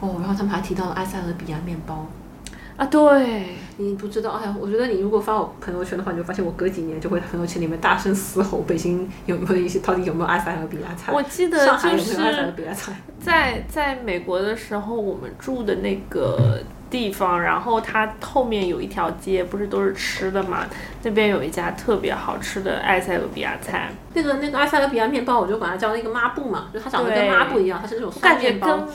[0.00, 2.06] 哦，然后他们还提到了埃塞俄比亚面包。
[2.76, 2.86] 啊。
[2.86, 11.12] 对，你不知道，哎呀，我觉得你如果发我朋友圈的话，你就发现我隔几年就会在朋友圈里面大声嘶吼，北京有没有一些到底有没有埃塞俄比亚菜？
[11.12, 12.92] 我记得就是没有埃塞俄比亚菜？
[13.20, 16.60] 在在美国的时候，我们住的那个
[16.90, 20.66] 地方，然后它后面有一条街，不是都是吃的嘛？
[21.02, 28.68] 那边有一家特别好吃的埃塞俄比亚菜，那个那个埃塞俄比亚面包，我就管它叫那个抹布嘛，就它长得跟抹布一样，它是那种我感觉酸面包。
[28.76, 28.88] 跟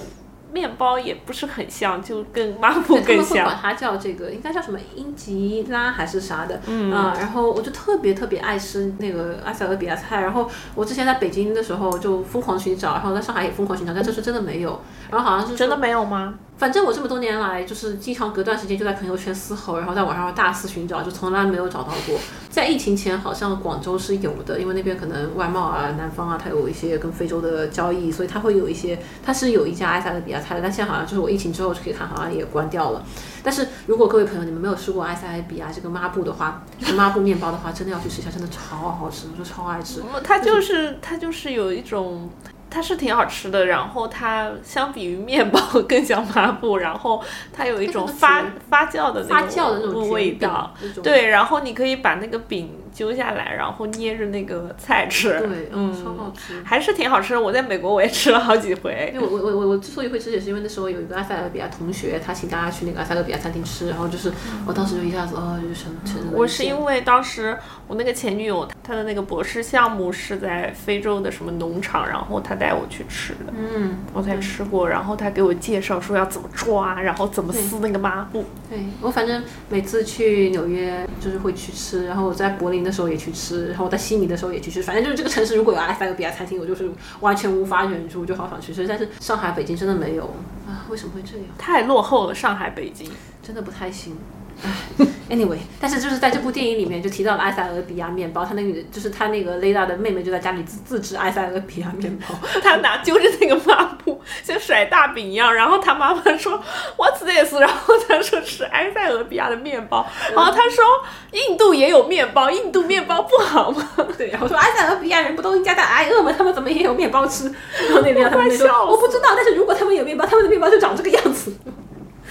[0.51, 3.59] 面包也不是很像，就跟抹布更们会管像。
[3.61, 6.91] 它叫这个，应该叫什么英吉拉还是啥的，嗯。
[6.91, 16.35] 啊，然后我就特别特别爱吃那个埃塞俄比亚菜，然后我之前在北京的时候就疯狂寻找，然后在上海也疯狂寻找，但这次真的没有，然后好像是真的没有吗？
[16.57, 22.19] 反正我这么多年来，就是经常隔段时间就在朋友圈嘶吼，然后在网上大肆寻找，就从来没有找到过。
[22.49, 30.61] 在疫情前，好像广州是有的，因为那边可能外贸啊、南方啊，它有一些跟非洲的交易，所以它会有一些，它是有一家埃塞俄比亚菜的。
[30.61, 33.01] 但现在好像就是我疫情之后就可以看，好像也关掉了。
[33.41, 40.01] 但是如果各位朋友你们没有吃过埃塞俄比亚这个抹布的话，这个抹布面包的话，真的要去吃一下，真的超好吃，我就超爱吃。
[40.01, 42.29] 嗯它就是它就是有一种，
[42.69, 56.61] 它是挺好吃的，然后它相比于面包更像抹布，然后它有一种 发发酵的发那酵的那种味道。，对，然后你可以把那个饼揪下来，然后捏着那个菜吃，对，嗯超好吃。
[56.65, 57.39] 还是挺好吃的。
[57.39, 59.09] 我在美国我也吃了好几回。
[59.15, 64.33] 因为我我我我之所以会吃，也是因为那时候有一个埃塞俄比亚同学，他请大家去那个埃塞俄比亚餐厅吃，然后就是
[64.67, 67.57] 我当时就一下子哦，就是成成了我是因为当时
[67.87, 74.89] 我那个前女友她的那个博士项目是在非洲的什么农场，然后她带我去吃的，嗯，我才吃过。
[74.89, 78.43] 然后她给我介绍说要怎么抓，然后怎么撕那个抹布。
[78.69, 88.87] 对我反正每次去纽约就是会去吃，然后我在柏林的时候也去吃，然后我在悉尼的时候也去吃，反正就是这个城市如果有埃塞俄比亚餐厅，我就是完全无法忍住，就好想去吃。
[88.87, 90.23] 但是上海、北京真的没有
[90.67, 91.45] 啊，为什么会这样？
[91.57, 93.09] 太落后了，上海、北京。
[93.41, 94.15] 真的不太行。
[94.63, 106.61] 唉， anyway，但是就是在这部电影里面就提到了埃塞俄比亚面包，他那个就是他那个雷达的妹妹就在家里自自制埃塞俄比亚面包， 他拿揪着那个抹布，像甩大饼一样，然后他妈妈说
[106.97, 107.53] What's this？
[107.59, 110.83] 然后他说是埃塞俄比亚的面包，然后他说
[111.31, 113.89] 印度也有面包，印度面包不好吗？
[114.17, 116.33] 对，然后说埃塞俄比亚人不都应该在挨饿吗？
[116.37, 117.45] 他们怎么也有面包吃？
[117.87, 121.53] 然后那边他们笑死我不知道，但是如果他们有面包，他们的面包就长这个样子，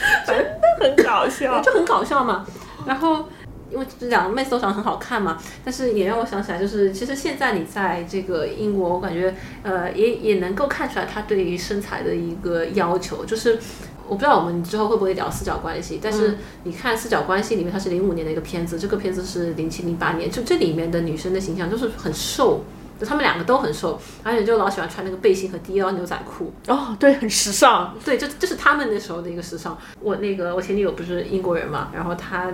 [0.26, 0.44] 真的
[0.80, 1.61] 很搞笑。
[1.61, 2.46] 就很搞笑嘛。
[2.87, 3.28] 然后。
[3.70, 13.58] 因为这两个妹子都长得很好看嘛，但是也让我想起来，就是其实现在你在这个英国，我感觉呃也也能够看出来他对于身材的一个要求，就是
[14.08, 22.64] 我不知道我们之后会不会聊四角关系，但是你看四角关系里面，它是零五年的一个片子，这个片子是零七零八年，就这里面的女生的形象就是很瘦。
[22.98, 26.52] 就他们两个都很瘦，而且就老喜欢穿那个背心和低腰牛仔裤。
[26.66, 27.94] 哦，对，很时尚。
[28.04, 29.78] 对，这这是他们那时候的一个时尚。
[30.00, 32.50] 我那个我前女友不是英国人嘛，然后她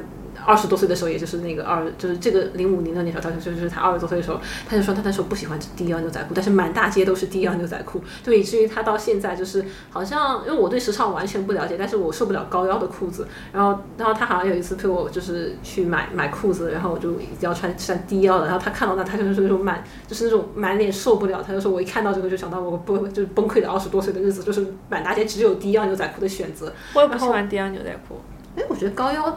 [0.47, 26.73] 二十多岁的时候，也就是那个二，就是这个零五年的那时候，他就就是他二十多岁的时候，他就说他那时候不喜欢低腰牛仔裤，但是满大街都是低腰牛仔裤，就以至于他到现在就是好像，因为我对时尚完全不了解，但是我受不了高腰的裤子，然后然后他好像有一次陪我就是去买买裤子，然后我就要穿穿低腰的，然后他看到那他就是那种满就是那种满脸受不了，他就说我一看到这个就想到我不就是崩溃的二十多岁的日子，就是满大街只有低腰牛仔裤的选择。
[26.95, 28.21] 我也不喜欢低腰牛仔裤。
[28.57, 29.37] 哎，我觉得高腰，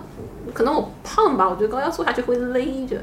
[0.53, 2.97] 可能我胖吧，我觉得高腰坐下去会勒着。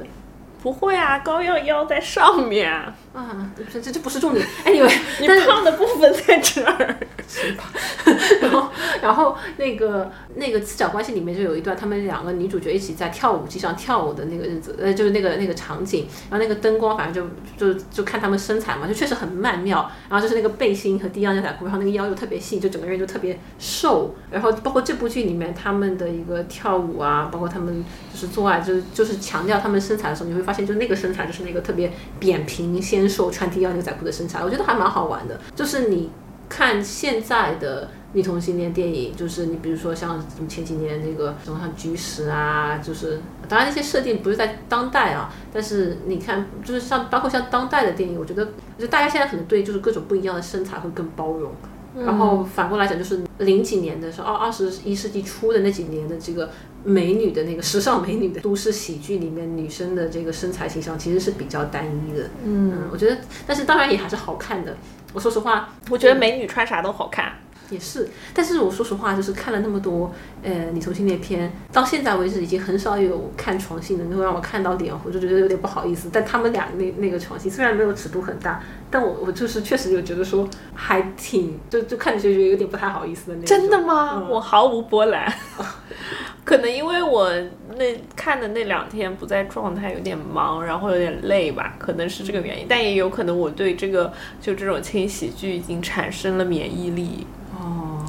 [0.64, 4.46] 不会啊，高腰腰在上面啊，啊，这这这不是重点。
[4.64, 4.72] 哎，
[5.20, 6.96] 你们你胖的部分在这儿。
[8.40, 8.68] 然后，
[9.03, 19.90] 然后那个那个四角关系里面就有一段，他们两个女主角一起在跳舞机上跳舞的那个日子，呃，就是那个那个场景，然后那个灯光，反正就就就看他们身材嘛，就确实很曼妙。
[20.09, 24.14] 然后就是那个背心和低腰牛仔裤，然后那个腰又特别细，就整个人就特别瘦。
[24.31, 35.40] 然后包括这部剧里面他们的一个跳舞啊，包括他们就是做爱，就是就是强调他们身材的时候，你会发现就那个身材就是那个特别扁平纤瘦穿低腰牛仔裤的身材，我觉得还蛮好玩的。
[35.54, 36.10] 就是你。
[36.46, 48.46] 看现在的女同性恋电影，就是你比如说像前几年那个什么像菊石啊，就是当然那些设定不是在当代啊，但是你看就是像包括像当代的电影，我觉得
[48.78, 51.50] 就大家现在可能对就是各种不一样的身材会更包容。
[51.96, 56.50] 然后反过来讲，就是零几年的时候，二二十一世纪初的那几年的这个
[56.84, 62.28] 美女的那个时尚美女的都市喜剧里面，女生的这个身材形象其实是比较单一的。
[62.44, 64.76] 嗯，我觉得，但是当然也还是好看的。
[65.12, 67.32] 我说实话，我觉得美女穿啥都好看。
[67.70, 76.11] 也是，但是我说实话，就是看了那么多呃女同性恋片，到现在为止已经很少有看床戏能够让我看到脸红，就觉得有点不好意思。
[76.12, 83.46] 但他们俩那那个床戏虽然没有尺度很大，但我我就是确实有觉得说还挺就就看着就觉得有点不太好意思的那种。
[83.46, 84.22] 真的吗？
[84.29, 85.33] 我毫无波澜。
[86.44, 87.33] 可能因为我
[87.79, 92.66] 那看的那两天不在状态，有点忙，然后有点累吧，可能是这个原因。
[92.68, 97.27] 但也有可能我对这个就这种轻喜剧已经产生了免疫力。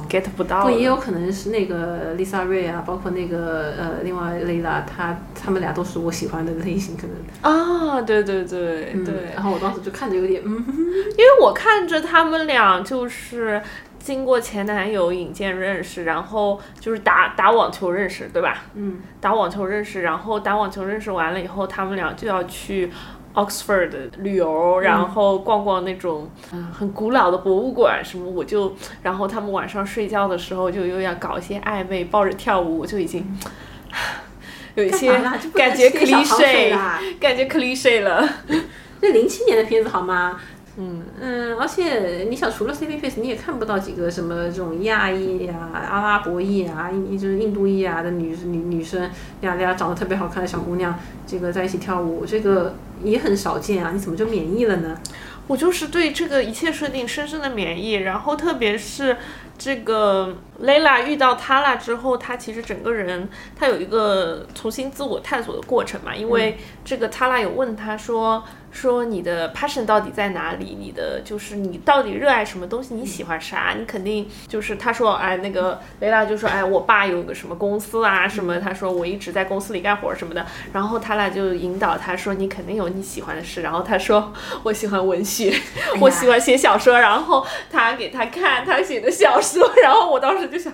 [0.06, 0.64] 哦，get 不到。
[0.64, 7.16] 不，也有可能是那个 Lisa Ray 啊，包括那个呃，另外 Layla，他他们俩都是我喜欢的类型，可能。
[7.42, 9.14] 啊，对对对对。
[9.34, 13.60] 然后我当时就看着有点，嗯，因为我看着他们俩就是。
[13.98, 18.62] 经过前男友引荐认识，然后就是打打网球认识，对吧？
[18.74, 22.88] 嗯，打网球认识，然后打网球认识完了以后，他们俩就要去
[23.36, 26.28] Oxford 旅游，然后逛逛那种
[26.72, 28.28] 很古老的博物馆什么。
[28.28, 33.24] 我就，然后他们晚上睡觉的时候就又要搞一些暧昧，抱着跳舞，我就已经
[34.74, 35.12] 有一些
[35.54, 36.76] 感觉 cliche，
[37.20, 38.26] 感觉 cliche 了。
[39.00, 40.40] 这零七年的片子好吗？
[40.78, 49.10] 嗯嗯，而且你想，除了 C P Face，你也看不到几个什么这种亚裔啊、阿拉伯裔啊、印就是印度裔啊的女女女生，
[49.40, 50.94] 俩俩长得特别好看的小姑娘，
[51.26, 53.90] 这个在一起跳舞，这个也很少见啊。
[53.94, 55.00] 你怎么就免疫了呢？
[55.46, 59.16] 我就是对这个一切设定深深的免疫，然后特别是
[59.56, 68.44] 这个 Layla 遇到他了之后，她其实整个人她有一个重新自我探索的过程嘛，因为这个 Tala 有问她说。
[68.76, 70.76] 说你的 passion 到底在哪里？
[70.78, 72.94] 你的就是你到底热爱什么东西？
[72.94, 73.74] 你喜欢啥？
[73.76, 78.60] 你肯定就是他说，哎，那个雷拉就说，哎，我爸有个什么公司啊，什么？
[78.60, 80.44] 他说我一直在公司里干活什么的。
[80.72, 83.62] 然后他俩就引导他说，你肯定有你喜欢的事。
[83.62, 85.58] 然后他说，我喜欢文学，
[86.00, 87.00] 我喜欢写小说。
[87.00, 90.72] 然后他给他看他写的小说，然后我当时就想。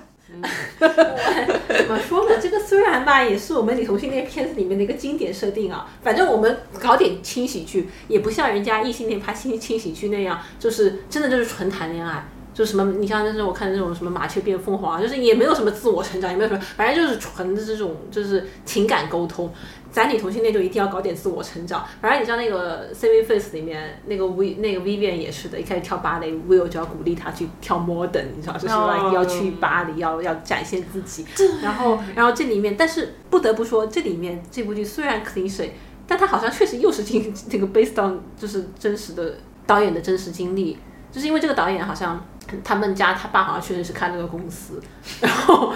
[0.81, 2.37] 怎么说呢？
[2.41, 5.89] 这个虽然吧，也是我们女同性恋片子里面的一个经典设定啊。
[6.03, 12.27] 反正我们搞点轻喜剧，也不像人家异性恋拍轻轻喜剧那样，就是真的就是纯谈恋爱。
[12.55, 19.51] 就什么，你像那种我看那种什么麻雀变凤凰，就是也没有什么自我成长，也没有什么，反正就是纯的这种就是情感沟通。
[19.93, 21.87] 咱女同性恋就一定要搞点自我成长。
[22.01, 28.75] 反正你像那个《Saving Face》里面那个 V 那个 Vivian 也是的，一开始跳芭蕾，Will 就要鼓励她去跳 Modern，你知道，就是
[29.15, 31.27] 要去巴黎，要要展现自己。
[31.63, 35.77] 然后，然后这里面，但是不得不说，这里面这部剧虽然 clean 水，
[36.07, 39.35] 但它好像确实又是经这个 based on 就是真实的
[39.67, 40.79] 导演的真实经历，
[41.13, 42.25] 就是因为这个导演好像
[42.65, 44.83] 他们家他爸好像确实是开了个公司，
[45.21, 45.75] 然后，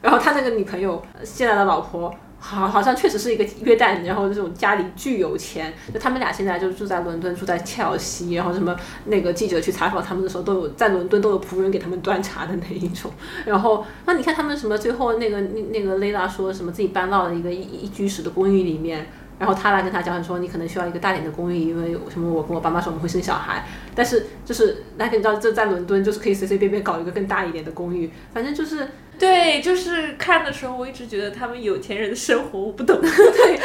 [0.00, 2.10] 然后他那个女朋友现在的老婆。
[2.40, 8.74] 好，好像确实是一个约旦，然后这种家里巨有钱，就他们俩现在就住在伦敦，住在切尔西，然后什么
[9.06, 13.10] 那个记者去采访他们的时候，都有在伦敦都有仆人给他们端茶的那一种。
[13.44, 19.08] 然后，那你看他们什么最后那个那那个雷拉说什么自己搬到了一个一一居室的公寓里面，
[19.40, 28.88] 然后他来跟他讲说你可能需要一个大点的公寓，因为什么我跟我爸妈说我们会生小孩，但是就是那你知道这在伦敦就是可以随随便便搞一个更大一点的公寓，反正就是。
[29.18, 33.00] 对，就是看的时候，我一直觉得他们有钱人的生活我不懂。
[33.00, 33.58] 对，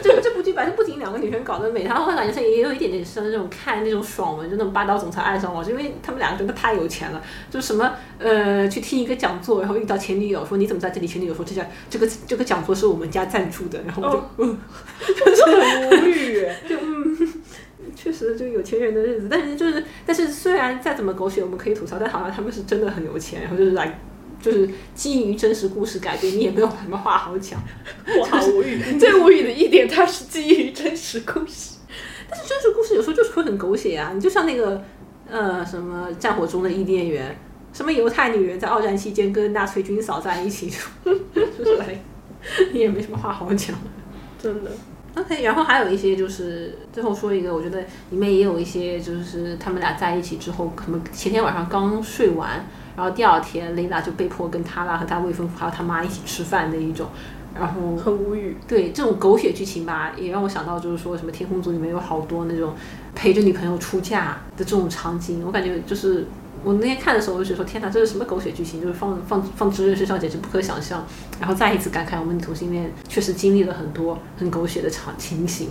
[0.00, 11.06] 这这部剧反正不仅两个女生搞得美，然后后来感觉也有一点点像那种看那种爽文，就那种霸道总裁爱上我，因为他们两个真的太有钱了，就什么呃去听一个讲座，然后遇到前女友说你怎么在这里？
[11.06, 14.58] 前女友说这家这个这个讲座是我们家赞助的，然后我就嗯，
[15.02, 16.46] 就是很无语。
[16.68, 17.16] 就嗯，
[17.96, 23.98] 确实就有钱人的日子，但是就是但是虽然再怎么狗血我们可以吐槽，但好像他们是真的很有钱，然后就是来。
[24.40, 27.60] 就是基于真实故事改编，你也没有什么话好讲。
[28.18, 28.80] 我好无语。
[28.98, 31.76] 最无语的一点，它是基于真实故事，
[32.28, 34.12] 但是真实故事有时候就是会很狗血啊。
[34.14, 34.82] 你就像那个
[35.28, 37.38] 呃什么战火中的伊甸园，
[37.72, 40.72] 什么犹太女人在二战期间跟纳粹军嫂在一起，
[41.04, 42.02] 就是来
[42.72, 43.76] 你也没什么话好讲。
[44.42, 44.70] 真的。
[45.16, 47.80] OK，然后还有一些就是最后说一个，我觉得
[48.10, 52.64] 里面也有一些就是他们俩在一起之后，可能前天晚上刚睡完。
[52.96, 57.06] 然后第二天，雷娜就被迫跟他啦和他未婚夫还有他妈一起吃饭的一种，
[57.58, 58.56] 然后很无语。
[58.68, 62.74] 对这种狗血剧情吧，也让我想到就是说什么《天空族》里面有好多那种
[63.14, 65.42] 陪着女朋友出嫁的这种场景。
[65.46, 66.26] 我感觉就是
[66.62, 68.82] 我那天看的时候，我就觉得说天哪，这是什么狗血剧情？
[68.82, 71.04] 就是放 放放直人身上简直不可想象。
[71.38, 75.68] 然后再一次感慨，我们同性恋确实经历了很多很狗血的场情形。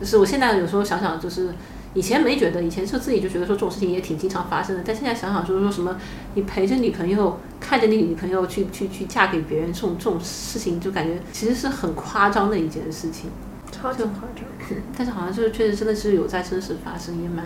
[0.00, 1.50] 就是我现在有时候想想，就是。
[1.94, 4.82] 以前没觉得，以前就自己就觉得说这种事情也挺经常发生的。
[4.86, 5.96] 但现在想想，就是说什么，
[6.34, 13.30] 你陪着女朋友，看着你女朋友去去去嫁给别人，这种这种事情，就感觉其实是很夸张的一件事情，
[13.72, 14.44] 超级夸张。
[14.96, 17.44] 但是好像就是确实真的是有在真实发生，也蛮。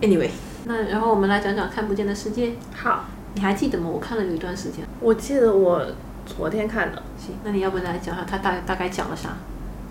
[0.00, 0.30] Anyway，
[0.66, 2.52] 那然后我们来讲讲看不见的世界。
[2.72, 3.90] 好，你还记得吗？
[3.92, 4.86] 我看了有一段时间。
[5.00, 5.84] 我记得我
[6.24, 7.02] 昨天看的。
[7.18, 9.36] 行，那你要不来讲下它大大概讲了啥？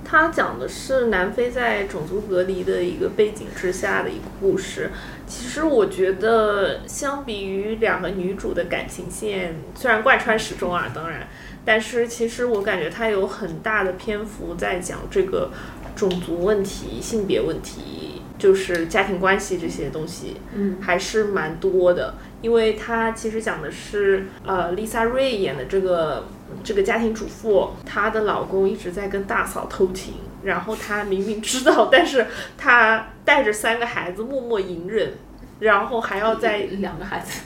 [0.10, 4.90] 它讲的是南非在种族隔离的一个背景之下的一个故事。
[5.28, 11.28] 其实我觉得，相比于两个女主的感情线，虽然贯穿始终啊，当然，
[11.64, 15.52] 但是其实我感觉它有很大的篇幅在讲这个
[15.96, 22.16] 种族问题、性别问题，就是家庭关系这些东西，嗯，还是蛮多的。
[22.42, 26.26] 因为它其实讲的是，呃，Lisa Ray 演的这个。
[26.64, 32.28] 这个家庭主妇，她的老公一直在跟大嫂偷情，然后她明明知道，但是
[32.58, 35.14] 她带着三个孩子默默隐忍，
[35.60, 37.42] 然后还要在两个孩子，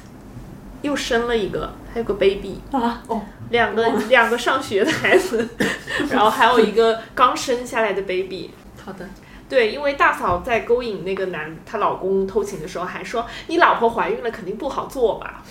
[0.81, 5.47] 又生了一个，还有个 baby 啊哦，两个两个上学的孩子，
[6.09, 8.51] 然后还有一个刚生下来的 baby。
[8.83, 9.07] 好的，
[9.47, 15.43] 对，因为大嫂在勾引那个男她老公偷情的时候，还说你老婆怀孕了，肯定不好做吧。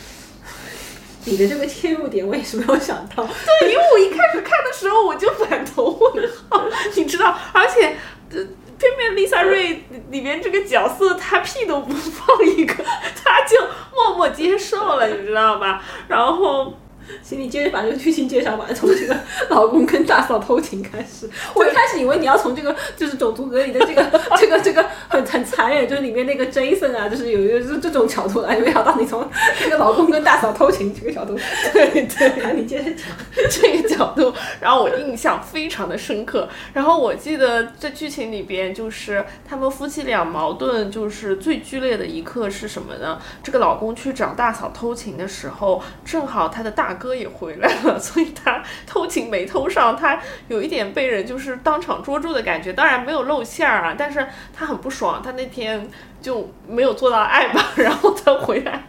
[1.24, 6.64] 你的这个切入点我也是没有想到，对，因为我一开始看的时候我就反头问号，
[6.94, 7.96] 你知道，而且，
[8.28, 9.78] 偏偏 Lisa Ray
[10.10, 12.74] 里面这个角色她屁都不放一个，
[13.24, 13.56] 她就
[13.94, 15.82] 默默接受了，你知道吧？
[16.08, 16.74] 然后。
[17.22, 19.16] 行，你接着把这个剧情介绍吧，从这个
[19.50, 21.28] 老公跟大嫂偷情开始。
[21.54, 31.36] 我一开始以为你要从这个就是种族隔离的这个 这个这个很很残忍，就是里面那个 Jason 啊，就是有一个这这种角度来，没想到你从这个老公跟大嫂偷情这个角度，
[31.72, 33.06] 对对，你接着讲
[33.50, 36.48] 这个角度，然后我印象非常的深刻。
[36.72, 43.18] 然后我记得在剧情里边，就是他们夫妻俩矛盾就是最剧烈的一刻是什么呢？
[43.42, 46.92] 这个老公去找大嫂偷情的时候，正好他的大。
[47.02, 52.72] 哥也回来了，所以他偷情没偷上，他有一点被人就是当场捉住的感觉。
[52.72, 54.24] 当然没有露馅儿啊，但是
[54.54, 55.88] 他很不爽，他那天
[56.20, 57.72] 就没有做到爱吧。
[57.74, 58.84] 然后他回来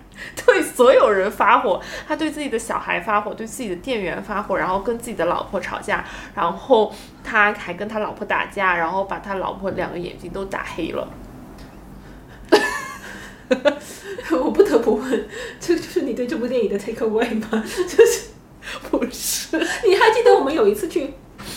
[0.45, 6.05] 对所有人发火，他对自己的小孩发火，对自己的店员发火，然后跟自己的老婆吵架，
[6.36, 6.93] 然后
[7.24, 11.07] 他还跟他老婆打架，然后把他老婆两个眼睛都打黑了。
[14.32, 15.26] 我不得不问，
[15.60, 17.48] 这就是你对这部电影的 take away 吗？
[17.64, 18.30] 就是
[18.89, 19.58] 不是？
[19.88, 21.14] 你还记得我们有一次去，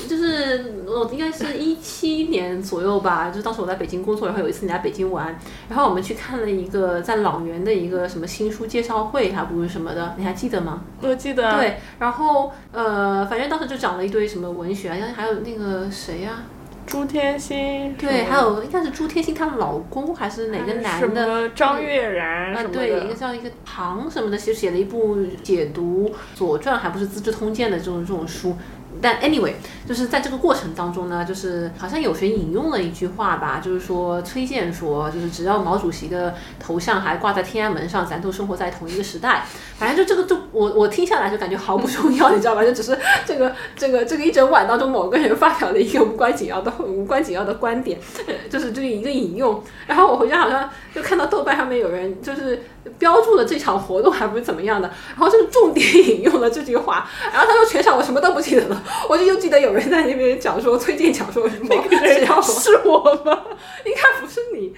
[0.08, 10.82] 就是我应该是一七年左右吧，就是当时我在北京工作，然后有一次你来北京玩，然后我们去看了一个在朗园的一个什么新书介绍会，还不是什么的，你还记得吗？
[11.00, 11.56] 我记得。
[11.56, 16.42] 对，然后呃，反正当时就讲了一堆什么文学，好像还有那个谁呀？
[16.86, 21.48] 朱天心对，还有应该是朱天心她老公还是哪个男的？
[21.50, 28.56] 张悦然啊，对，一个叫一个唐什么的，其实写了一部解读《左传》，还不是《资治通鉴》的这种这种书。
[29.00, 29.52] 但 anyway，
[29.86, 39.44] 就是在这个过程当中呢，就是好像有谁引用了一句话吧，就是说崔健说，就是只要毛主席的头像还挂在天安门上，咱都生活在同一个时代。
[39.78, 42.64] 反正就这个，就我我听下来就感觉毫不重要，你知道吧？
[42.64, 47.98] 就只是这个这个这个一整晚当中某个人发表了一个无关紧要的无关紧要的观点，
[48.50, 49.62] 就是这一个引用。
[49.86, 52.62] 然后我回家好像就看到豆瓣上面有人就是。
[52.98, 63.42] 标注了这场活动还不是怎么样的，然后就是重点引用了这句话，然后他说全场我什么都不记得了，我就又记得有人在那边讲说崔健讲说什么， 那个人只要是我吗？
[63.84, 64.72] 应该不是你，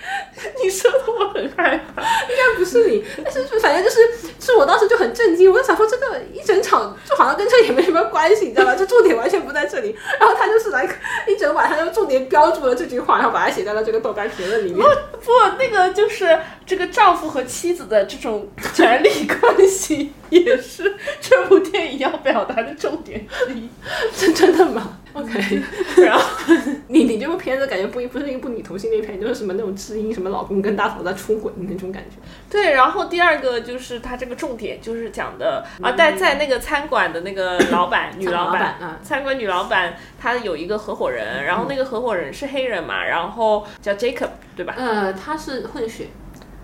[0.63, 2.03] 你说的我很害怕。
[2.03, 4.01] 应该不是你， 但是反正就是
[4.39, 8.75] 是我当时就很震惊，我就想说这个一整场就好像跟这也没什么关系，你知道吧？
[8.75, 10.89] 就重点完全不在这里，然后他就是来
[11.27, 14.87] 一整晚，他就重点标注了这句话，然后把它写在了这个豆瓣评论里面。
[15.25, 23.69] 不，那个就是这个丈夫和妻子的这种权力关系，也是这部电影要表达的重点之一。
[24.17, 25.61] 真 真的吗？OK，
[26.05, 26.55] 然后
[26.89, 32.17] 你你这部片子感觉不不是一部女同性恋片，就是什么那种知音什么老公跟大嫂在出轨的那种感觉。
[32.51, 44.75] 对，然后第二个就是他这个重点就是讲的啊，在在那个餐馆的那个老板女老板，啊，餐馆女老板她有一个合伙人，然后那个合伙人是黑人嘛，然后叫 Jacob 对吧？
[44.77, 46.07] 呃，他是混血，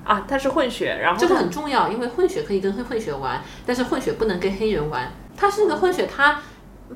[0.05, 5.11] 啊，他是混血，然后这个很重要，因为混血可以跟黑混血玩，但是混血不能跟黑人玩。
[5.37, 6.41] 他是个混血，他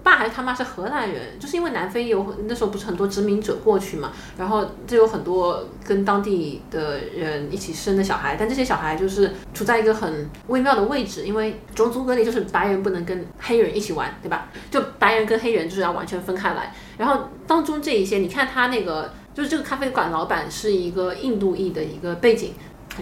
[0.03, 14.49] 爸还是他妈是荷兰人，就是因为南非有那时候不是很多殖民者过去嘛，然后就有很多跟当地的人一起生的小孩，但这些小孩就是处在一个很微妙的位置，因为种族隔离就是白人不能跟黑人一起玩，对吧？
[14.71, 16.73] 就白人跟黑人就是要完全分开来。
[16.99, 22.55] 然后当中这一些，你看他那个就是这个咖啡馆老板是一个印度裔的一个背景。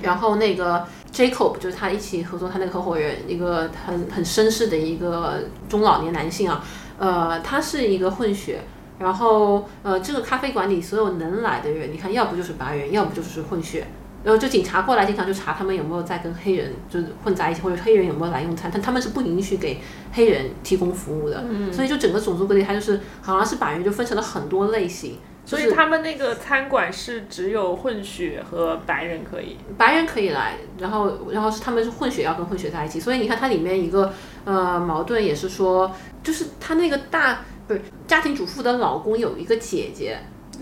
[0.03, 6.65] 然后那个 Jacob 就是他一起合作，他那个合伙人，一个很很绅士的一个中老年男性啊，
[6.99, 8.61] 呃，他是一个混血。
[8.99, 13.87] 然后呃，这个咖啡馆里所有能来的人，你看，要不就是白人，要不就是混血。
[14.25, 19.81] 然后就警察过来，经常就查他们有没有在跟黑人就是混在一起，或者黑人有没有来用餐，但他们是不允许给
[20.13, 21.45] 黑人提供服务的。
[21.49, 25.19] 嗯所以就整个种族隔离，它就是好像是把人就分成了很多类型。
[25.47, 29.57] 所以他们那个餐馆是只有混血和白人可以。
[29.79, 34.13] 白人可以来，然后然后是他们是混血要跟混血在一起，所以你看它里面一个
[34.45, 35.91] 呃矛盾也是说，
[36.23, 40.19] 就是他那个大不是家庭主妇的老公有一个姐姐，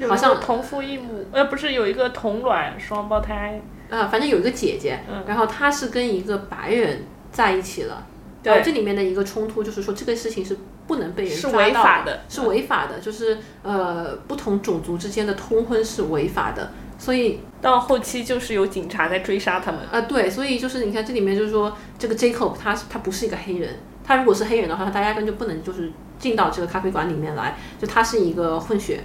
[0.06, 8.06] 好像同父异母，呃，不是有一个同卵双胞胎，呃反正有一个姐姐，嗯然后她是跟一个白人在一起了。
[8.42, 10.54] 对这里面的一个冲突就是说，这个事情是
[10.86, 19.80] 不能被人是抓到违法的是违法的，就是呃不同种族之间的通婚是违法的，所以到后期就是有警察在追杀他们。
[19.90, 29.00] 啊，对，所以就是你看这里面就是说，这个 Jacob 他他不是一个黑人，他如果是黑人的话，他压根就不能就是进到这个咖啡馆里面来，就他是一个混血。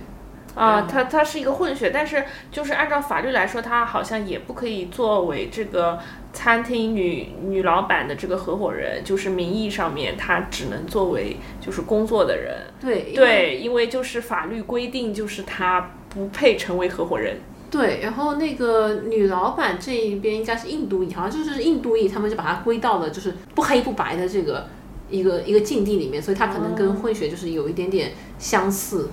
[0.56, 6.00] 啊，他他是一个混血，但是就是按照法律来说，他好像也不可以作为这个
[6.34, 12.58] 餐厅女女老板的这个合伙人，就是名义上面他只能作为就是工作的人。
[12.82, 17.38] 对因为对，因为就是法律规定，就是他不配成为合伙人。
[17.72, 24.68] 对，然后那个女老板这一边应该是印度裔，好像就是印度裔，他们就把它归到了就是不黑不白的这个
[25.10, 29.10] 一个一个境地里面，所以他可能跟混血就是有一点点相似。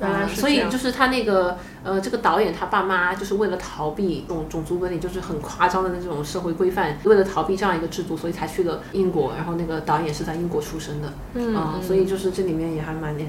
[0.00, 9.32] 原来嗯所以就是他那个呃，这个导演他爸妈就是为了逃避种种族伦理，就是很夸张的那种社会规范，为了逃避这样一个制度，所以才去了英国。
[9.36, 13.24] 然后那个导演是在英国出生的，嗯啊所以就是这里面也还蛮呃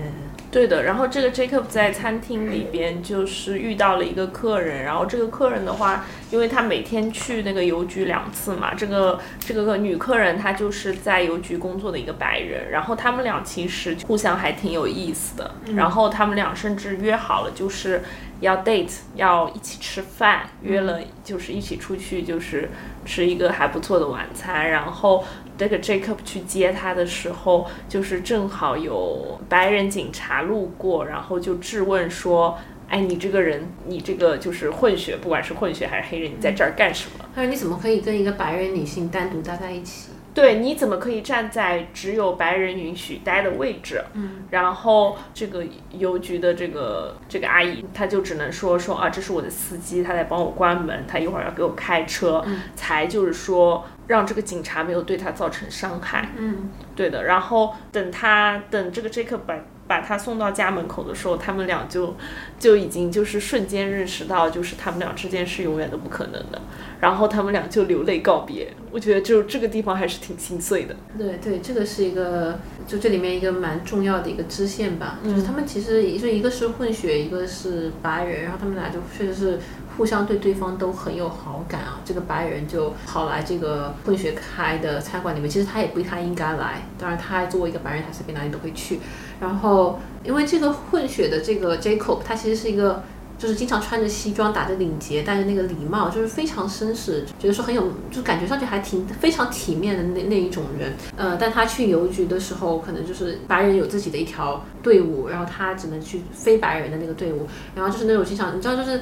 [0.52, 18.04] 对的，然后这个 Jacob 在餐厅里边就是遇到了一个客人，然后这个客人的话，因为他每天去那个邮局两次嘛，这个这个女客人她就是在邮局工作的一个白人，然后他们俩其实互相还挺有意思的，然后他们俩甚至约好了就是
[18.42, 22.70] 要 date，要一起吃饭，约了就是一起出去就是
[23.06, 25.24] 吃一个还不错的晚餐，然后
[25.58, 32.58] 这个 Jacob 去接他的时候，就是正好有白人警察路过，然后就质问说
[32.90, 37.26] ：“哎，你这个人，你这个就是混血，不管是混血还是黑人，你在这儿干什么？
[37.34, 40.10] 他说你怎么可以跟一个白人女性单独待在一起？
[40.34, 56.30] 对，你怎么可以站在只有白人允许待的位置？”嗯，然后这个邮局的这个这个阿姨，她就只能说说啊，这是我的司机，他在帮我关门，他一会儿要给我开车，嗯才就是说让这个警察没有对他造成伤害。
[56.38, 59.56] 嗯，对的，然后等他等这个 Jacob 把
[59.92, 62.16] 把他送到家门口的时候，他们俩就
[62.58, 66.62] 就已经就是瞬间认识到，就是他们俩之间是永远都不可能的，
[67.02, 68.72] 然后他们俩就流泪告别。
[68.90, 70.96] 我觉得就这个地方还是挺心碎的。
[71.18, 79.60] 对对，这个是一个就这里面一个蛮重要的一个支线吧，就是嗯他们其实也就一个是混血，一个是白人，然后他们俩就确实是
[79.98, 82.00] 互相对对方都很有好感啊。
[82.04, 89.00] 这个白人就跑来这个混血开的餐馆里面，其实他也不太应该来，当然他作为一个白人，他随便哪里都会去。
[89.40, 93.04] 然后因为这个混血的这个 Jacob，他其实是一个
[93.38, 100.94] 就是经常穿着西装，打着领结，戴着那个礼帽，就是非常绅士，觉得说很有，就感觉上去还挺非常体面的那那一种人。
[101.18, 109.02] 呃，但他去邮局的时候，可能就是白人有自己的一条队伍，然后他只能去非白人的那个队伍，然后就是那种经常，你知道，就是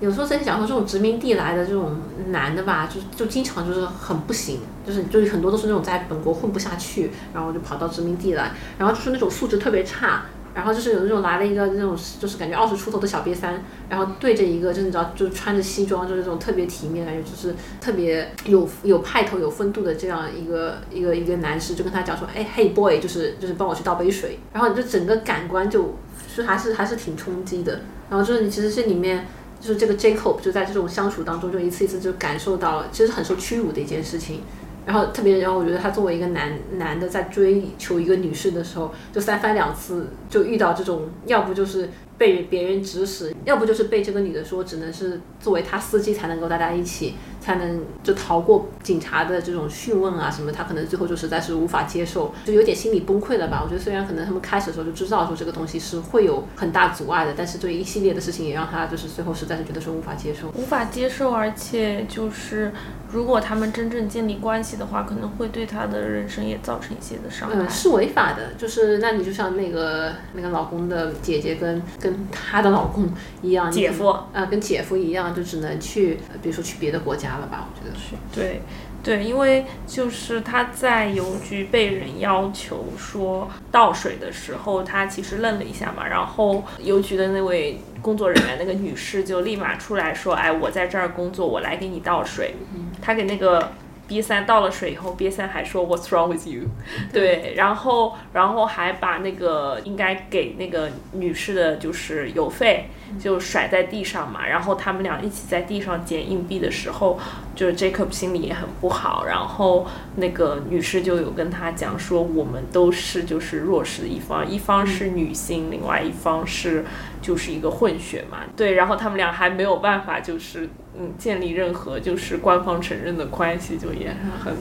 [0.00, 1.96] 有时候在讲说这种殖民地来的这种
[2.28, 10.22] 男的吧，就就经常就是很不行，就是就是很多都是那种在本国混不下去，然后就跑到殖民地来，然后就是那种素质特别差。
[10.52, 25.96] 然后就是有那种来了一个那种，就是感觉二十出头的小瘪三，然后对着一个，就是你知道，就穿着西装，就是这种特别体面，感觉就是特别有有派头、有风度的这样一个一个一个男士，就跟他讲说，哎，Hey boy，就是就是帮我去倒杯水，然后你就整个感官就
[26.28, 27.82] 是还是还是挺冲击的。
[28.10, 29.24] 然后就是你其实这里面
[29.60, 34.40] 就是这个 Jacob 就在这种相处当中，就一次一次就感受到了，其实很受屈辱的一件事情。
[34.86, 47.14] 然后特别，然后我觉得他作为一个男男的在追求一个女士的时候，就三番两次就遇到这种，要不就是被别人指使，要不就是被这个女的说只能是作为他司机才能够大家一起。
[47.40, 53.62] 才能就逃过警察的这种讯问啊什么，他可能最后就实在是无法接受，就有点心理崩溃了吧。
[53.64, 62.72] 我觉得虽然可能他们开始的时候就知道说这个东西是会有很大阻碍的，但是对一系列的事情也让他就是最后实在是觉得说无法接受，无法接受，而且就是
[63.10, 67.56] 如果他们真正建立关系的话，可能会对他的人生也造成一些的伤害。
[67.56, 73.08] 嗯，是违法的，就是那你就像那个那个老公的姐姐跟跟她的老公
[73.40, 77.29] 一样，姐夫啊，跟姐夫一样，就只能去，比如说去别的国家。
[77.38, 77.66] 了吧？
[77.68, 78.62] 我觉得是对，
[79.02, 92.54] 对，因为就是他在邮局被人要求说倒水的时候，他其实愣了一下嘛，然后邮局的那位工作人员那个女士就立马出来说：“哎，我在这儿工作，我来给你倒水。”
[93.02, 93.72] 他给那个
[94.10, 96.64] B 三倒了水以后，B 三还说 “What's wrong with you？”
[97.12, 102.86] 对，然后然后还把那个应该给那个女士的就是邮费。
[103.18, 107.18] 就甩在地上嘛，然后他们俩一起在地上捡硬币的时候，
[107.56, 109.24] 就是 Jacob 心里也很不好。
[109.24, 109.84] 然后
[110.14, 116.84] 那个女士就有跟他讲说，我们都是就是弱势的一方，一方是女性，另外一方是
[117.20, 118.38] 就是一个混血嘛。
[118.56, 120.68] 对，然后他们俩还没有办法就是
[120.98, 124.54] 嗯建立任何就是官方承认的关系，就也很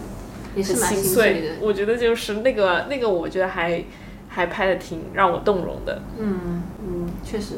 [0.56, 1.48] 也是蛮心碎的。
[1.62, 3.84] 我觉得就是那个那个，我觉得还
[4.28, 6.02] 还拍的挺让我动容的。
[6.18, 7.56] 嗯嗯，确实。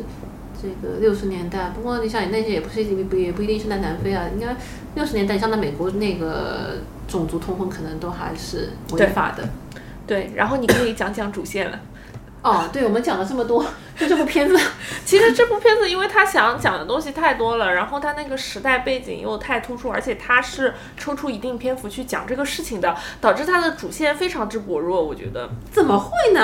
[0.64, 4.56] 这个六十年代，不过你想，那些也不是不也不一定是在南非啊，应该
[4.94, 6.76] 六十年代像在美国那个
[7.08, 9.50] 种族通婚可能都还是违法的。
[10.06, 11.80] 对，然后你可以讲讲主线了。
[12.42, 13.64] 哦，对，我们讲了这么多，
[13.96, 14.60] 就这部片子，
[15.06, 25.04] 其实这部片子因为他想讲的东西太多了，然后他那个时代背景又太突出，而且他是抽出一定篇幅去讲这个事情的，导致他的主线非常之薄弱。
[25.04, 26.42] 我觉得怎么会呢？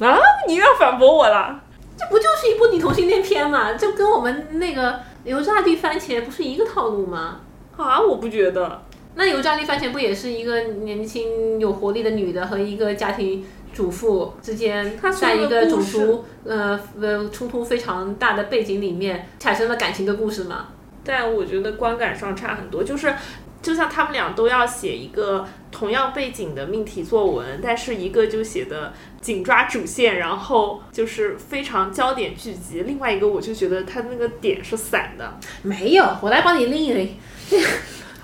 [0.00, 1.60] 啊，你又要反驳我了？
[1.96, 3.72] 这不就是一部女同性恋片嘛？
[3.72, 7.40] 就跟我们那个油炸地番茄不是一个套路吗？
[7.78, 8.82] 啊，我不觉得。
[9.14, 20.68] 那油炸地番茄不也是一个年轻有活力的女的和一个家庭主妇之间，在一个种族呃呃冲突非常大的背景里面产生了感情的故事嘛？
[21.04, 23.14] 但我觉得观感上差很多，就是。
[23.60, 35.38] 就像他们俩都要写一个同样背景的命题作文，但是一个就写的紧抓主线，然后就是非常焦点聚集；另外一个我就觉得他那个点是散的。
[35.62, 37.16] 没有，我来帮你拎一拎。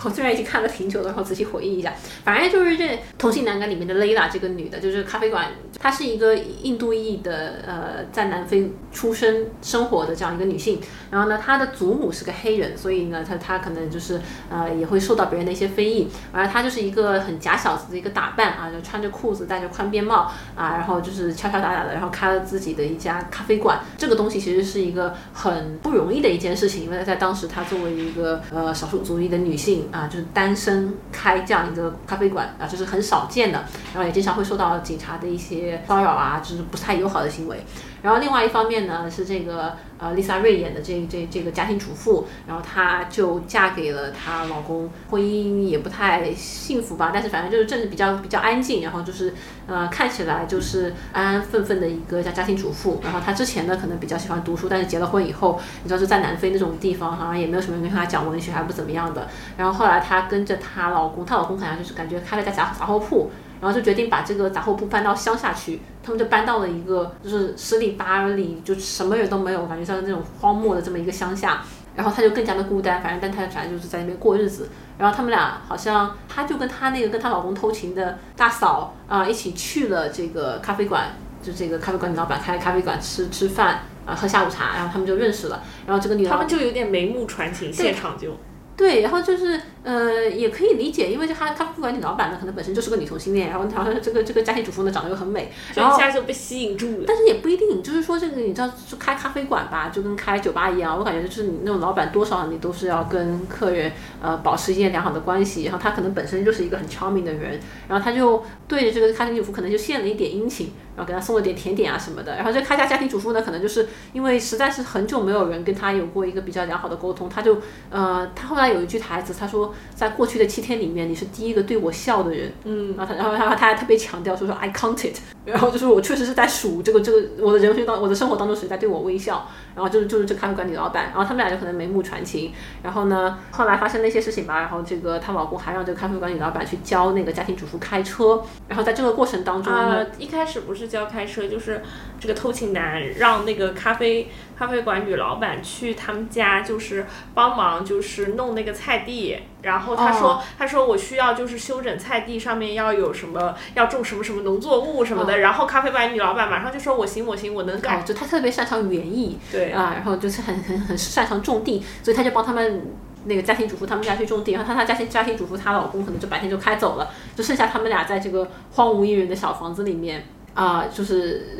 [0.04, 1.92] 我虽然已经看了挺久了，然后仔细回忆一下，
[2.22, 2.84] 反正就是这
[3.16, 5.46] 《同性男感》里面的 lala 这个女的，就是咖啡馆，
[5.80, 10.78] 她是一个印度裔的，呃，在南非出生生活的这样一个女性。
[11.10, 16.08] 然后呢，她的祖母是个黑人，所以呢，她她可能就是呃也会受到别人的一些非议。
[16.32, 23.80] 而她就是一个很假小子的一个打扮啊，就穿着裤子，戴着宽边帽啊，然后就是敲敲打打的，然后开了自己的一家咖啡馆。
[23.96, 29.88] 这个东西其实是一个很不容易的一件事情，因为在当时她作为一个呃少数族裔的女性。
[29.94, 33.64] 啊，就是单身开这样一个咖啡馆啊，就是很少见的，
[33.94, 37.64] 然后也经常会受到警察的一些骚扰啊，就是不太友好的行为。
[38.04, 49.32] 然后另外一方面呢，是这个呃，Lisa 瑞演的这这这个家庭主妇，然后她就嫁给了她老公，婚姻也不太幸福吧，但是反正就是政治比较比较安静，然后就是
[49.66, 53.00] 呃，看起来就是安安分分的一个家家庭主妇。
[53.02, 59.28] 然后她之前呢，可能比较喜欢读书，但是结了婚以后，你知道是在南非那种地方，好像也没有什么人跟她讲文学，还不怎么样的。
[59.56, 63.30] 然后后来她跟着她老公，她老公好像就是感觉开了家杂杂货铺。
[63.64, 71.62] 然后就决定把这个杂货铺搬到乡下去，他们就搬到了一个就是十里八里就什么人都没有，感觉像那种荒漠的这么一个乡下。
[71.96, 74.68] 然后他就更加的孤单，反正但他反正就是在那边过日子。
[74.98, 83.80] 然后他们俩好像，他就跟他那个跟他老公偷情的大嫂啊一起去了这个咖啡馆，就这个咖啡馆老板开的咖啡馆吃吃饭。
[84.06, 88.36] 呃喝下午茶，然后他们就认识了，然后这个女他们就有点眉目传情，现场就。
[88.76, 97.04] 对，然后就是呃，也可以理解，因为这他咖啡馆女老板呢，可能本身就是个女同性恋，然后好像这个这个家庭主妇呢长得又很美，然后一下就被吸引住了。
[97.06, 110.72] 但是也不一定，就是说这个你知道，就开咖啡馆吧，就跟开酒吧一样，我感觉就是你那种老板多少你都是要跟客人呃保持一些良好的关系，然后他可能本身就是一个很 charming 的人，然后他就对着这个家庭主妇可能就献了一点殷勤。
[110.96, 117.58] 然后给他送了点甜点啊什么的，然后这开家家庭主妇呢，可能就是因为实在是很久没有人跟他有过一个比较良好的沟通，他就
[117.90, 141.82] 呃，他后来有一句台词，他说在过去的七天里面，你是第一个对我笑的人，嗯，然后他然后他他还特别强调说说 I counted， 然后就是我确实是在数这个这个我的人生当我的生活当中谁在对我微笑，然后就是就是这咖啡馆女老板，然后他们俩就可能眉目传情，然后呢后来发生了一些事情吧，然后这个她老公还让这个咖啡馆女老板去教那个家庭主妇开车，然后在这个过程当中呢，一开始不是教开车就是。
[142.20, 147.04] 这个偷情男让那个咖啡咖啡馆女老板去他们家，就是
[147.34, 149.36] 帮忙，就是弄那个菜地。
[149.60, 155.40] 然后他说，他说我需要就是修整菜地，上面要有什么，要种什么什么农作物什么的。
[155.40, 158.02] 然后咖啡馆女老板马上就说，我行我行，我能干。
[158.02, 162.86] 就他特别擅长园艺，对啊，然后就是很很很擅长种地，所以他就帮他们
[163.26, 164.52] 那个家庭主妇他们家去种地。
[164.52, 170.24] 然后他他家庭家庭主妇她老公可能就白天就开走了，就剩下他们俩在这个荒无一人的小房子里面。
[170.54, 171.58] 啊，就是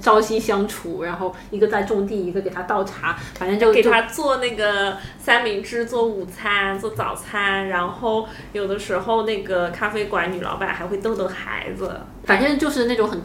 [0.00, 13.20] 朝夕相处，然后一个在种地，一个给他倒茶，反正就给他做那个三明治，做午餐，做早餐，然后有的时候那个咖啡馆女老板还会逗逗孩子，反正就是那种很。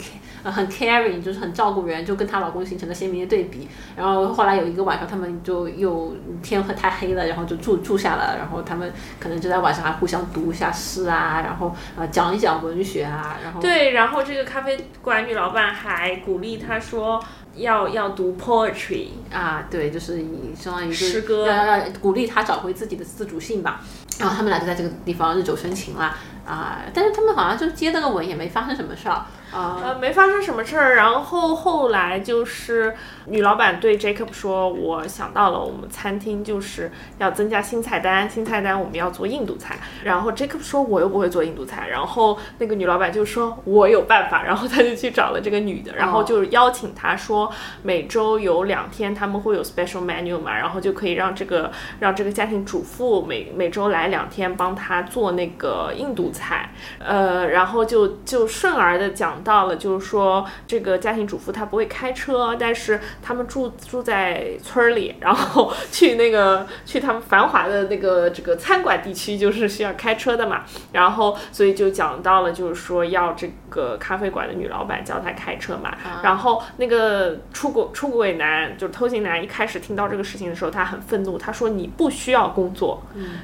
[0.48, 3.68] 呃，很 caring，就是很照顾人，就跟她老公形成了鲜明的对比。
[3.94, 8.36] 然后后来有一个晚上，他们就又天太黑了，然后就住住下了。
[8.38, 8.90] 然后他们
[9.20, 13.36] 可能就在晚上还互相读一下诗啊，然后呃讲一讲文学啊。
[13.42, 17.22] 然后对，然后这个咖啡馆女老板还鼓励他说
[17.54, 23.80] 要要读 poetry 啊，对，就是以相当于诗歌，要要鼓励他找回自己的自主性吧。
[24.20, 29.24] 然后他们俩就在这个地方日久生情了啊，但是他们好像就接了个吻，也没发生什么事儿。
[29.52, 30.96] 呃，没发生什么事儿。
[30.96, 32.94] 然后后来就是
[33.26, 47.50] 女老板对 Jacob 说：“我想到了，我们餐厅就是要增加新菜单，新菜单我们要做印度菜。”然后 Jacob 说：“我又不会做印度菜。”然后那个女老板就说：“我有办法。”然后他就去找了这个女的，然后就邀请她说
[47.82, 56.70] ：“每周有两天他们会有 special menu 嘛，然后就可以让这个让这个家庭主妇每每周来两天帮他做那个印度菜。”
[57.00, 59.37] 呃，然后就就顺儿的讲。
[59.42, 70.64] 到了，就是说这个家庭主妇她不会开车，但是他们住住在村里，然后去那个去他们繁华的那个这个餐馆地区，就是需要开车的嘛。
[70.92, 75.96] 然后所以就讲到了，就是说要这个咖啡馆的女老板教他开车嘛。
[76.22, 83.02] 然后那个出轨出轨男就是偷情男，一开始听到这个事情的时候，他很愤怒，他说你不需要工作，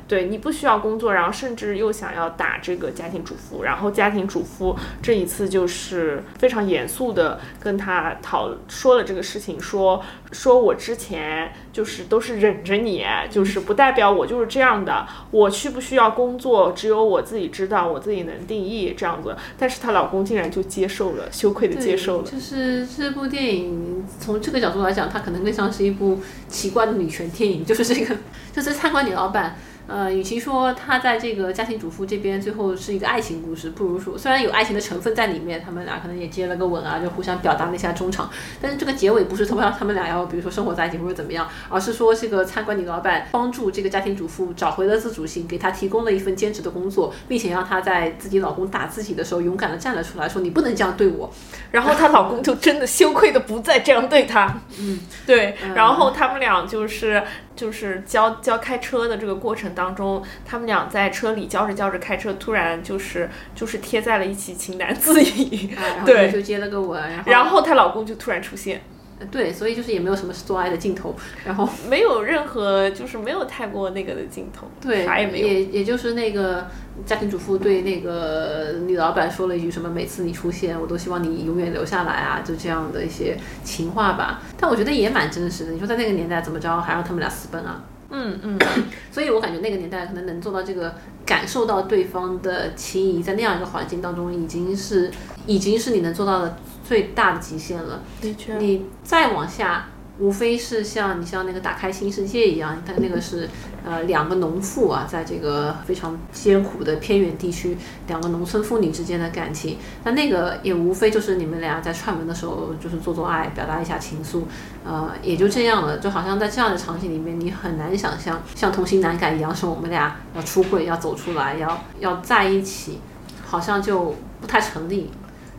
[0.09, 3.62] 对你不需要工作，然后甚至又想要打这个家庭主妇。
[3.62, 5.84] 然后家庭主妇这一次就是。
[5.85, 19.37] 是非常严肃的跟他讨说了这个事情，说说我之前就是都是忍着你，就是不代表我就是这样的，我需不需要工作，只有我自己知道，我自己能定义这样子。
[19.59, 22.30] 但是她老公竟然就接受了，羞愧的接受了。
[22.30, 28.16] 就是这部电影从这个角度来讲，它可能更像是一部奇怪的女权电影，就是这个，
[28.53, 29.57] 就是餐馆女老板。
[29.87, 38.30] 呃，与其说他在这个家庭主妇这边最后是一个爱情故事，不如说虽然有爱情的成分在里面，他们俩可能也接了个吻啊，就互相表达了一下衷肠。
[38.62, 51.30] 但是这个结尾不是他们他们俩要比如说生活在一起或者怎么样，而是说这个餐馆女老板帮助这个家庭主妇找回了自主性，给她提供了一份兼职的工作，并且让她在自己老公打自己的时候勇敢的站了出来，说你不能这样对我。
[51.70, 54.62] 然后她老公就真的羞愧的不再这样对她。
[54.80, 55.55] 嗯，对。
[55.74, 57.22] 然后他们俩就是
[57.57, 59.74] 就是教教开车的这个过程。
[59.74, 68.82] 当中，他们俩在车里教着教着开车，突然就是就是贴在了一起，情难自已，然后，就接了个吻，然后她老公就突然出现，
[69.30, 76.66] 对，所以就是也没有什么做爱的镜头，然后没有任何就是没有太过那个的镜头，对，啥也没有，也也就是那个
[77.06, 87.82] 家庭主妇对那个女老板说了一句什么，每次你出现，我都希望你永远留下来啊，就这样的一些情话吧，但我觉得也蛮真实的，你说在那个年代怎么着还让他们俩私奔啊？
[88.10, 88.58] 嗯嗯，
[89.10, 90.94] 所以我感觉那个年代可能能做到这个，
[91.26, 95.10] 感受到对方的情谊，在那样一个环境当中，已经是
[95.46, 98.03] 已经是你能做到的最大的极限了。
[98.20, 99.87] 的确，你再往下，
[100.18, 103.49] 无非是像你像那个打开新世界一样，它那个是
[103.85, 107.76] 呃两个农妇啊，在这个非常艰苦的偏远地区，
[108.07, 109.78] 两个农村妇女之间的感情。
[110.05, 114.43] 那那个也无非就是你们俩在串门的时候就是做做爱，表达一下情愫，
[114.85, 115.99] 呃，也就这样了。
[115.99, 123.01] 就好像在这样的场景里面，你很难想象像同性难改一样，是我们俩要出柜，要走出来，要要在一起，
[123.45, 125.11] 好像就不太成立。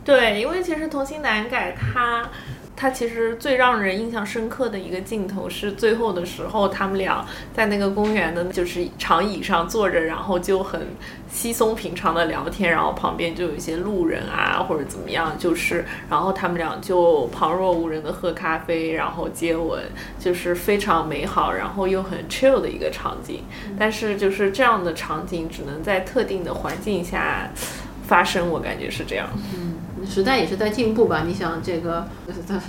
[0.06, 2.26] 对，因为其实童心难改它。
[2.78, 10.82] 他其实最让人印象深刻的一个镜头是最后的时候，他们俩在那个公园的，就是长椅上坐着，然后就很
[11.32, 19.82] 稀松平常的聊天，然后旁边就有一些路人啊或者怎么样，就是然后他们俩就旁若无人的喝咖啡，然后接吻，
[20.20, 23.42] 就是非常美好，然后又很 chill 的一个场景。
[23.78, 27.50] 但是就是这样的场景只能在特定的环境下
[28.06, 29.26] 发生，我感觉是这样。
[29.56, 29.76] 嗯。
[30.04, 31.22] 时代也是在进步吧？
[31.26, 32.06] 你想这个，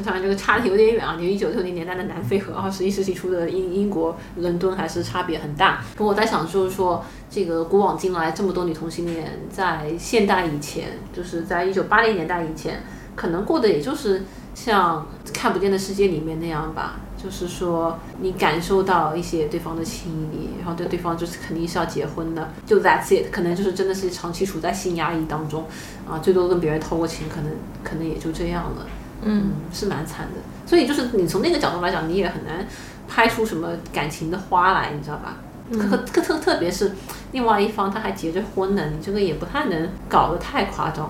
[0.05, 1.17] 当然这个差的有点远啊。
[1.19, 5.84] 你一九六零年代的南非和二十一世纪初的英英国伦敦还是差别很大。
[5.95, 12.84] 不过我在想，就是说这个古往今来这么多女同性恋，在现代以前，就是在一九八零年代以前，
[13.15, 14.23] 可能过的也就是
[14.53, 16.99] 像看不见的世界里面那样吧。
[17.22, 25.65] 就是说，你感受到一些对方的情谊，然后对对方就是肯定是要结婚的，就 that's it，可能就是真的是长期处在性压抑当中，
[26.07, 27.51] 啊，最多跟别人偷过情，可能
[27.84, 28.86] 可能也就这样了，
[29.24, 30.36] 嗯，是蛮惨的。
[30.65, 32.65] 所以就是你从那个角度来讲，你也很难
[33.07, 35.38] 拍出什么感情的花来，你知道吧？
[35.70, 36.93] 特特特特别是
[37.34, 41.09] 另外一方他还结着婚呢，你这个也不太能搞得太夸张。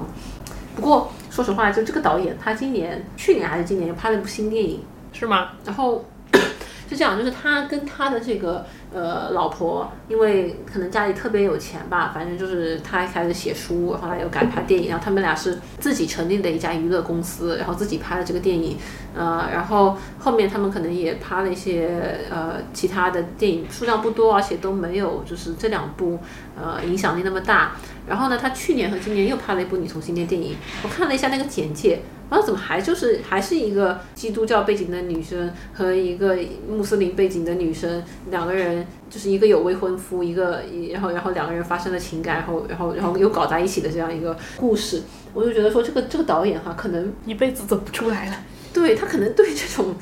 [0.76, 4.80] 不过说实话，就这个导演，他今年去年还是今年又拍了一部新电影。
[5.18, 5.50] 是吗？
[5.66, 6.06] 然后
[6.90, 18.78] 是这样，就是他跟他的这个呃老婆，因为可能家里特别有钱吧，反正就是他开始写书，后来又改拍电影，然后他们俩是自己成立的一家娱乐公司，然后自己拍了这个电影，
[19.16, 26.20] 呃，然后后面他们可能也拍了一些呃其他的电影，数量不多，而且都没有就是这两部
[26.56, 27.72] 呃影响力那么大。
[28.08, 32.00] 然后呢，他去年和今年又拍了一部女同性恋电影，我看了一下那个简介。
[32.30, 36.38] 然后怎么还就是还是一个基督教背景的女生和一个
[36.70, 40.62] 穆斯林背景的女生，两个人就是一个有未婚夫，一个
[40.92, 45.04] 然后然后两个人发生了情感，然后然后然后又搞在一起的这样一个故事，
[45.34, 48.36] 我就觉得说这个这个导演哈，可能一辈子走不出来了。
[48.78, 49.96] 对他可能对这种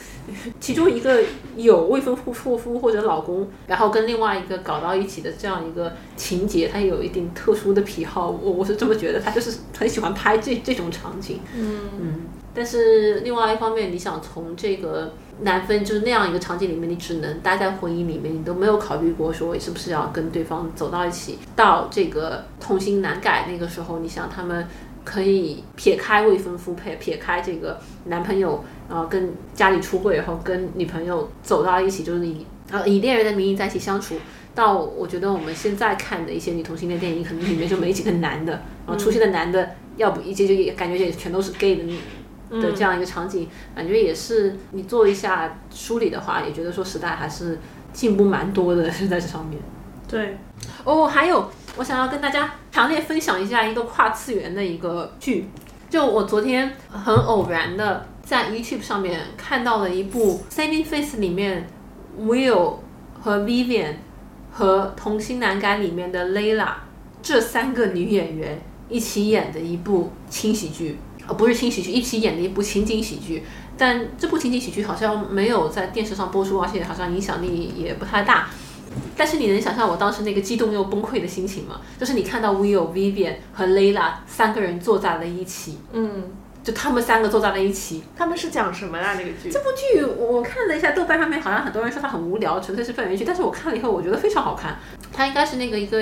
[0.59, 1.23] 其中一个
[1.55, 8.29] 有未婚夫、夫或者老公，然后跟另外一个搞到一起的这样一个情节，他有一定特殊的癖好。
[8.29, 11.39] 我我是这么觉得，他就是很喜欢拍这这种场景。
[11.55, 12.21] 嗯嗯。
[12.53, 21.39] 但是另外一方面，你想从这个男分就是那样一个场景里面，你只能待在婚姻里面，你都没有考虑过说是不是要跟对方走到一起。
[21.55, 24.67] 到这个痛心难改那个时候，你想他们。
[25.05, 34.17] 可以撇开未婚夫，配撇开这个男朋友，然后跟家里出柜，然后跟女朋友走到一起，就是以呃以恋人的名义在一起相处。
[34.55, 38.53] 到我觉得我们现在看的一些女同性恋电影，可能里面就没几个男的，
[38.87, 47.59] 然后出现的男的，要不一接就也感觉也全都是 gay 的的这样一个场景，感觉也是你做一下梳理的话，也觉得说时代还是
[47.93, 49.61] 进步蛮多的在这上面。
[50.07, 50.37] 对，
[50.83, 51.49] 哦，还有。
[51.77, 55.49] 我想要跟大家强烈分享一下一个跨次元的一个剧，
[55.89, 61.67] 就我昨天很偶然的在 YouTube 上面看到了一部《Saving Face》里面
[62.17, 62.75] Will
[63.21, 63.95] 和 Vivian
[64.51, 66.69] 和《童心难改》里面的 Layla
[67.21, 70.97] 这三个女演员一起演的一部轻喜剧，
[71.27, 73.43] 呃，不是轻喜剧，一起演的一部情景喜剧。
[73.77, 78.47] 但这部情景喜剧好像没有在电视上播出，而且好像影响力也不太大。
[79.17, 81.81] 但是你能想象我当时那个激动又崩溃的心情吗？
[81.99, 86.23] 就是你看到 Will、Vivian 和 Layla 三个人坐在了一起，嗯，
[86.63, 88.03] 就他们三个坐在了一起。
[88.17, 89.13] 他们是讲什么啊？
[89.13, 89.49] 那个剧？
[89.49, 93.23] 这部剧我看了一下，豆瓣上面好像很多人说它很无聊，纯粹是氛围剧。
[93.23, 94.77] 但是我看了以后，我觉得非常好看。
[95.13, 95.97] 它应该是那个一个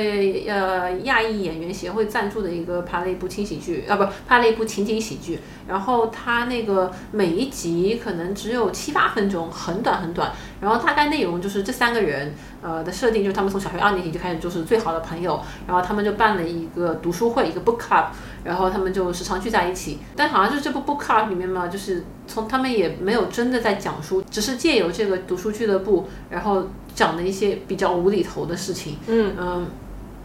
[0.52, 5.38] 呃亚裔演员协会赞助的一个拍了一部轻喜剧，啊不，拍了一部情景喜剧。
[5.68, 10.32] 然后它那个每一集可能只有七八分钟，很短很短。
[10.62, 12.34] 然后大概内容就是这三个人。
[12.64, 15.38] 呃的设定就是他们从小学二年级就开始就是最好的朋友，
[15.68, 18.06] 然后他们就办了一个读书会，一个 book club，
[18.46, 20.00] 然后他们就时常聚在一起。
[20.16, 28.98] 但好像就是这部 book club 里面嘛，就是从他们也没有真的在讲书，只是借由这个读书俱乐部，然后讲的一些比较无厘头的事情。
[29.08, 29.68] 嗯嗯，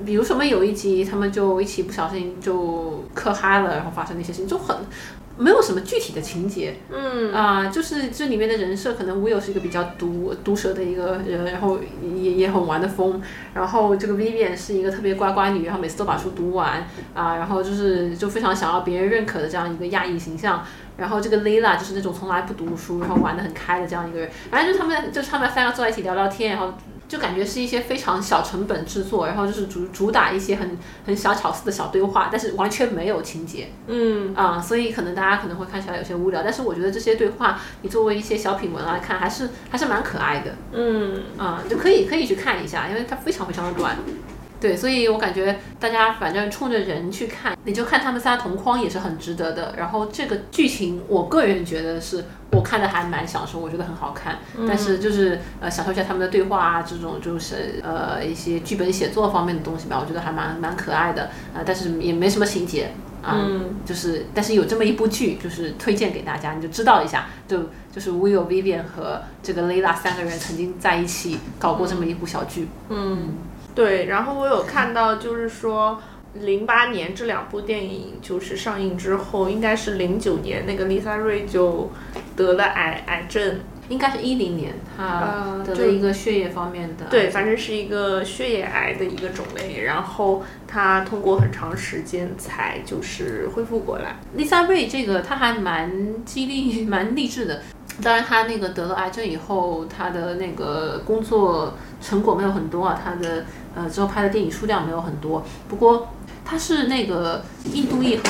[0.05, 4.77] 比如什么有一集他们就一起不小心就嗑嗨了，然后发生那些事情就很。
[5.41, 13.23] 没有什么具体的情节，嗯啊、就是这里面的人设，可能 Will 是一个比较毒毒舌的一个人，然后也也很玩的疯，
[13.55, 16.85] 然后这个 Vivian 是一个特别乖乖女，然后每次都把书读完
[17.15, 20.65] 啊、然后就是就非常想要别人认可的这样一个亚裔形象。
[20.97, 24.29] 然后这个 Layla 就是那种从来不读书，然后玩得很开的这样一个人。
[24.51, 26.75] 反正就他们就是他们三个坐在一起聊聊天，然后
[27.09, 33.69] 就感觉是一些非常小成本制作，然后就是主主打一些很很小巧思的小对话，但是完全没有情节。
[33.87, 43.97] 嗯啊、所以可能大家可能会看起来有些无聊，但是我觉得这些对话，你作为一些小品文来看，还是还是蛮可爱的嗯啊、就可以可以去看一下，因为它非常非常的短。
[44.61, 49.73] 对，所以我感觉大家反正冲着人去看，你就看他们仨同框也是很值得的。
[49.79, 54.39] 然后这个剧情，我个人觉得是我看的还蛮享受，我觉得很好看。
[54.67, 62.91] 但是就是呃享受一下他们的对话啊，这种就是呃一些剧本写作方面的东西吧，我觉得还蛮蛮可爱的啊、但是也没什么情节。
[63.21, 72.69] 啊、嗯就是，但是有这么一部剧，就是推荐给大家，你就知道一下，就就是 Will、Vivian 和这个 Layla 三个人曾经在一起搞过这么一部小剧。
[72.89, 73.35] 嗯，
[73.75, 74.07] 对。
[74.07, 76.01] 然后我有看到，就是说。
[76.41, 81.91] 零八年这两部电影就是上映之后，应该是零九年那个丽莎瑞就
[82.37, 94.17] 得了癌癌症，应该是一零年，她得了一个血液方面的，对，反正是一个血液癌的一个种类，然后她通过很长时间才就是恢复过来。
[94.37, 97.63] Lisa Ray 这个她还蛮激励、 蛮励志的。
[98.01, 105.45] 当然，她那个得了癌症以后，她的那个工作成果没有很多啊，她的呃之后拍的电影数量没有很多。
[105.67, 106.09] 不过，
[106.49, 107.45] 他是那个
[107.75, 108.23] 印度裔和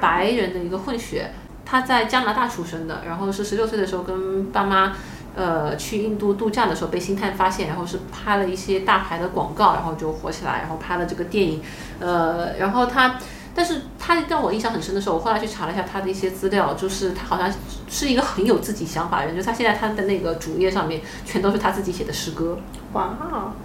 [0.00, 1.32] 白人的一个混血，
[1.64, 4.92] 他在加拿大出生的，然后是十六岁的时候跟爸妈。
[5.36, 11.60] 呃，去印度度假的时候被星探发现，然后是拍了一些大牌的广告，然后就火起来，然后拍了这个电影。
[11.98, 13.18] 呃，然后他，
[13.52, 17.52] 但是他让我印象很深的时候，我后来去查了一下他的一些资料，就是他好像
[17.88, 22.56] 是一个很有自己想法的人，就他现在他的那个主页上面全都是他自己写的诗歌。
[22.94, 23.14] 哇，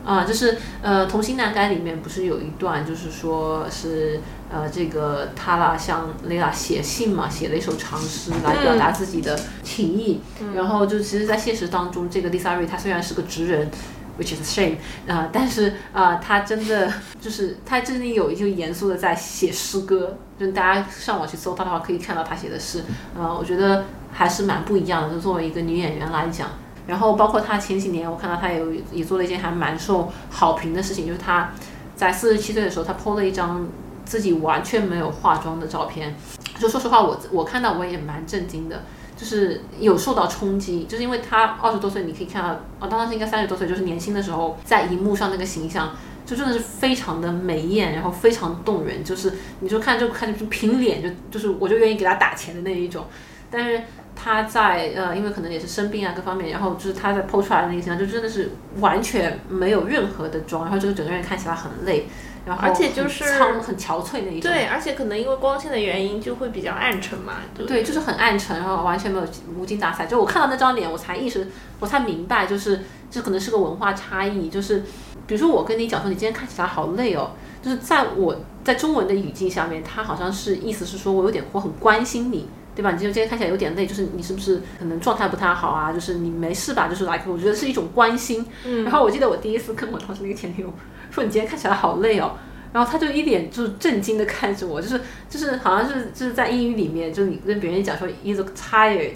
[0.05, 4.19] 啊、就是呃，《童心难改》里面不是有一段，就是说是
[4.51, 10.19] 呃，这个塔拉向雷拉写信嘛，写了一首长诗来表达自己的情意。
[10.53, 13.71] 然后就其实，在现实当中，这个丽莎瑞她虽然是个直人。
[14.19, 14.75] Which is a shame
[15.07, 22.83] 啊、但是啊、她真的就是她真的有就严肃的在写诗歌，就是大家上网去搜她的话，可以看到她写的诗，
[23.17, 25.15] 呃，我觉得还是蛮不一样的。
[25.15, 26.49] 就作为一个女演员来讲，
[26.89, 31.51] 然后包括她前几年，我看到她有也做了一件还蛮受好评的事情，就是她
[31.95, 33.67] 在四十七岁的时候，她 PO 了一张
[34.03, 36.15] 自己完全没有化妆的照片。
[36.59, 38.83] 就说实话，我我看到我也蛮震惊的，
[39.15, 45.91] 就是有受到冲击，就是因为她二十多岁，你可以看到，哦，当时应该三十多岁，就是年轻的时候在荧幕上那个形象。
[46.25, 53.07] 就真的是非常的美艳，然后非常动人，就是你就看就看就凭脸就就是我就愿意给她打钱的那一种。
[53.49, 53.81] 但是
[54.21, 58.51] 她在呃，因为可能也是生病啊各方面，然后就是他在剖出来的那个形象，就真的是
[58.81, 62.05] 完全没有任何的妆，然后这个整个人看起来很累，
[62.45, 64.51] 然后而且就是很憔悴那一种。
[64.51, 67.35] 对，而且可能因为光线的原因，就会比较暗沉嘛。
[67.55, 69.25] 对对，就是很暗沉，然后完全没有
[69.57, 70.05] 无精打采。
[70.05, 71.47] 就我看到那张脸，我才意识，
[71.79, 74.49] 我才明白，就是这可能是个文化差异。
[74.49, 74.79] 就是
[75.25, 82.49] 比如说我跟你讲说，你今天看起来好累哦，就是在我在中文的语境下面，他好像是意思是说我有点我很关心你。
[82.75, 82.91] 对吧？
[82.91, 85.91] 你就今天看起来有点累，就是你是不是可能状态不太好啊？
[85.91, 86.87] 就是你没事吧？
[86.87, 88.45] 就是 like，，我觉得是一种关心。
[88.65, 90.73] 嗯然后我记得我第一次跟我当时那个前女友
[91.11, 92.33] 说你今天看起来好累哦，
[92.71, 99.11] 然后他就一脸就是震惊的看着我，就是就是好像是就是在英语里面，就是你跟别人讲说 you look tired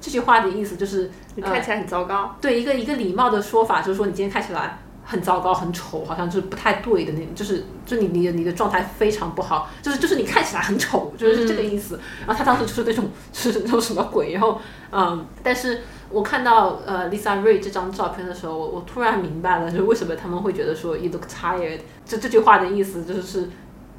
[0.00, 2.36] 这句话的意思就是你看起来很糟糕。
[2.40, 4.78] 对一个一个礼貌的说法，就是说你今天看起来
[5.10, 11.98] 很糟糕、很丑，好像就是不太对的那种，就是就你你的你的状态非常不好，就是就是你看起来很丑，就是这个意思。
[12.26, 14.60] 然后他当时就是那种 就是那种什么鬼，然后
[14.92, 15.80] 嗯，但是
[16.10, 23.48] 我看到呃 Lisa Ray 这张照片的时候，我我突然明白了，就是为什么他们会觉得说 you look tired，这这句话的意思就是是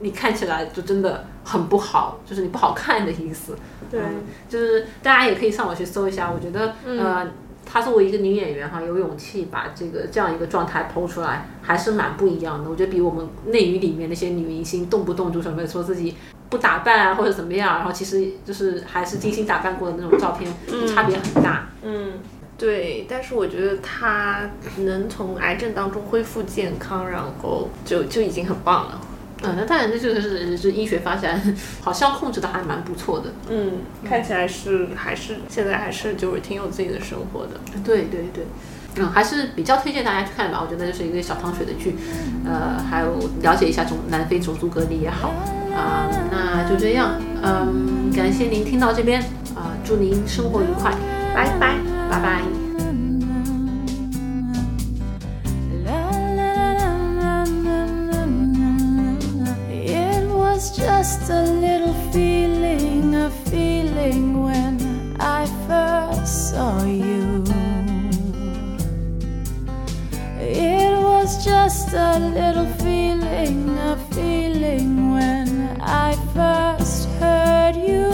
[0.01, 3.57] 你看起来就真的很不好，就是你不好看的意思。
[3.89, 3.99] 对，
[4.47, 7.27] 就是大家也可以上网去搜一下，我觉得、呃，
[7.71, 12.67] 她作为一个女演员哈，有勇气把这个这样一个状态剖出来，还是蛮不一样的。
[12.67, 16.15] 我觉得比我们内娱里面那些女明星动不动就什么说自己
[16.49, 20.51] 不打扮啊或者怎么样，然后其实就是还是精心打扮过的那种照片，
[20.87, 21.69] 差别很大。
[21.83, 22.13] 嗯，
[22.57, 23.05] 对。
[23.07, 28.99] 但是我觉得他能从癌症当中恢复健康，然后就就已经很棒了。
[29.43, 31.41] 嗯那当然这就是是医学发展
[31.81, 33.31] 好像控制的还蛮不错的。
[33.49, 33.73] 嗯
[34.03, 37.59] 看起来是还是现在还是就是挺有自己的生活的。
[37.83, 38.45] 对对对。
[38.95, 41.95] 嗯还是比较推荐大家去看吧我觉得就是一个小糖水的剧
[42.43, 45.29] 呃还有了解一下种南非种族隔离也好
[45.75, 49.21] 啊那就这样嗯感谢您听到这边
[49.55, 50.91] 啊祝您生活愉快。
[51.35, 51.77] 拜拜。
[52.09, 52.68] 拜拜。
[61.19, 67.43] just a little feeling, a feeling when I first saw you.
[70.39, 78.11] It was just a little feeling, a feeling when I first heard you.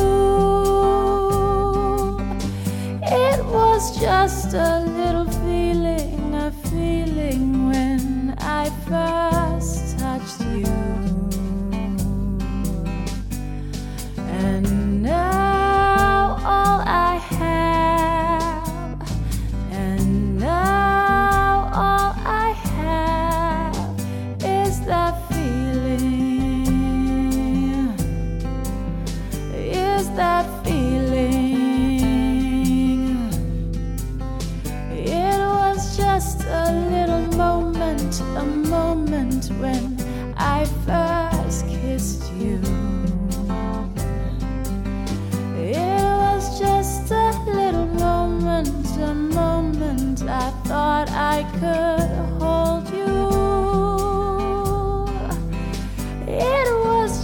[3.03, 10.94] It was just a little feeling, a feeling when I first touched you.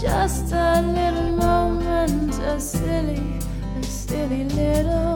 [0.01, 3.38] just a little moment, a silly,
[3.80, 5.11] a silly little.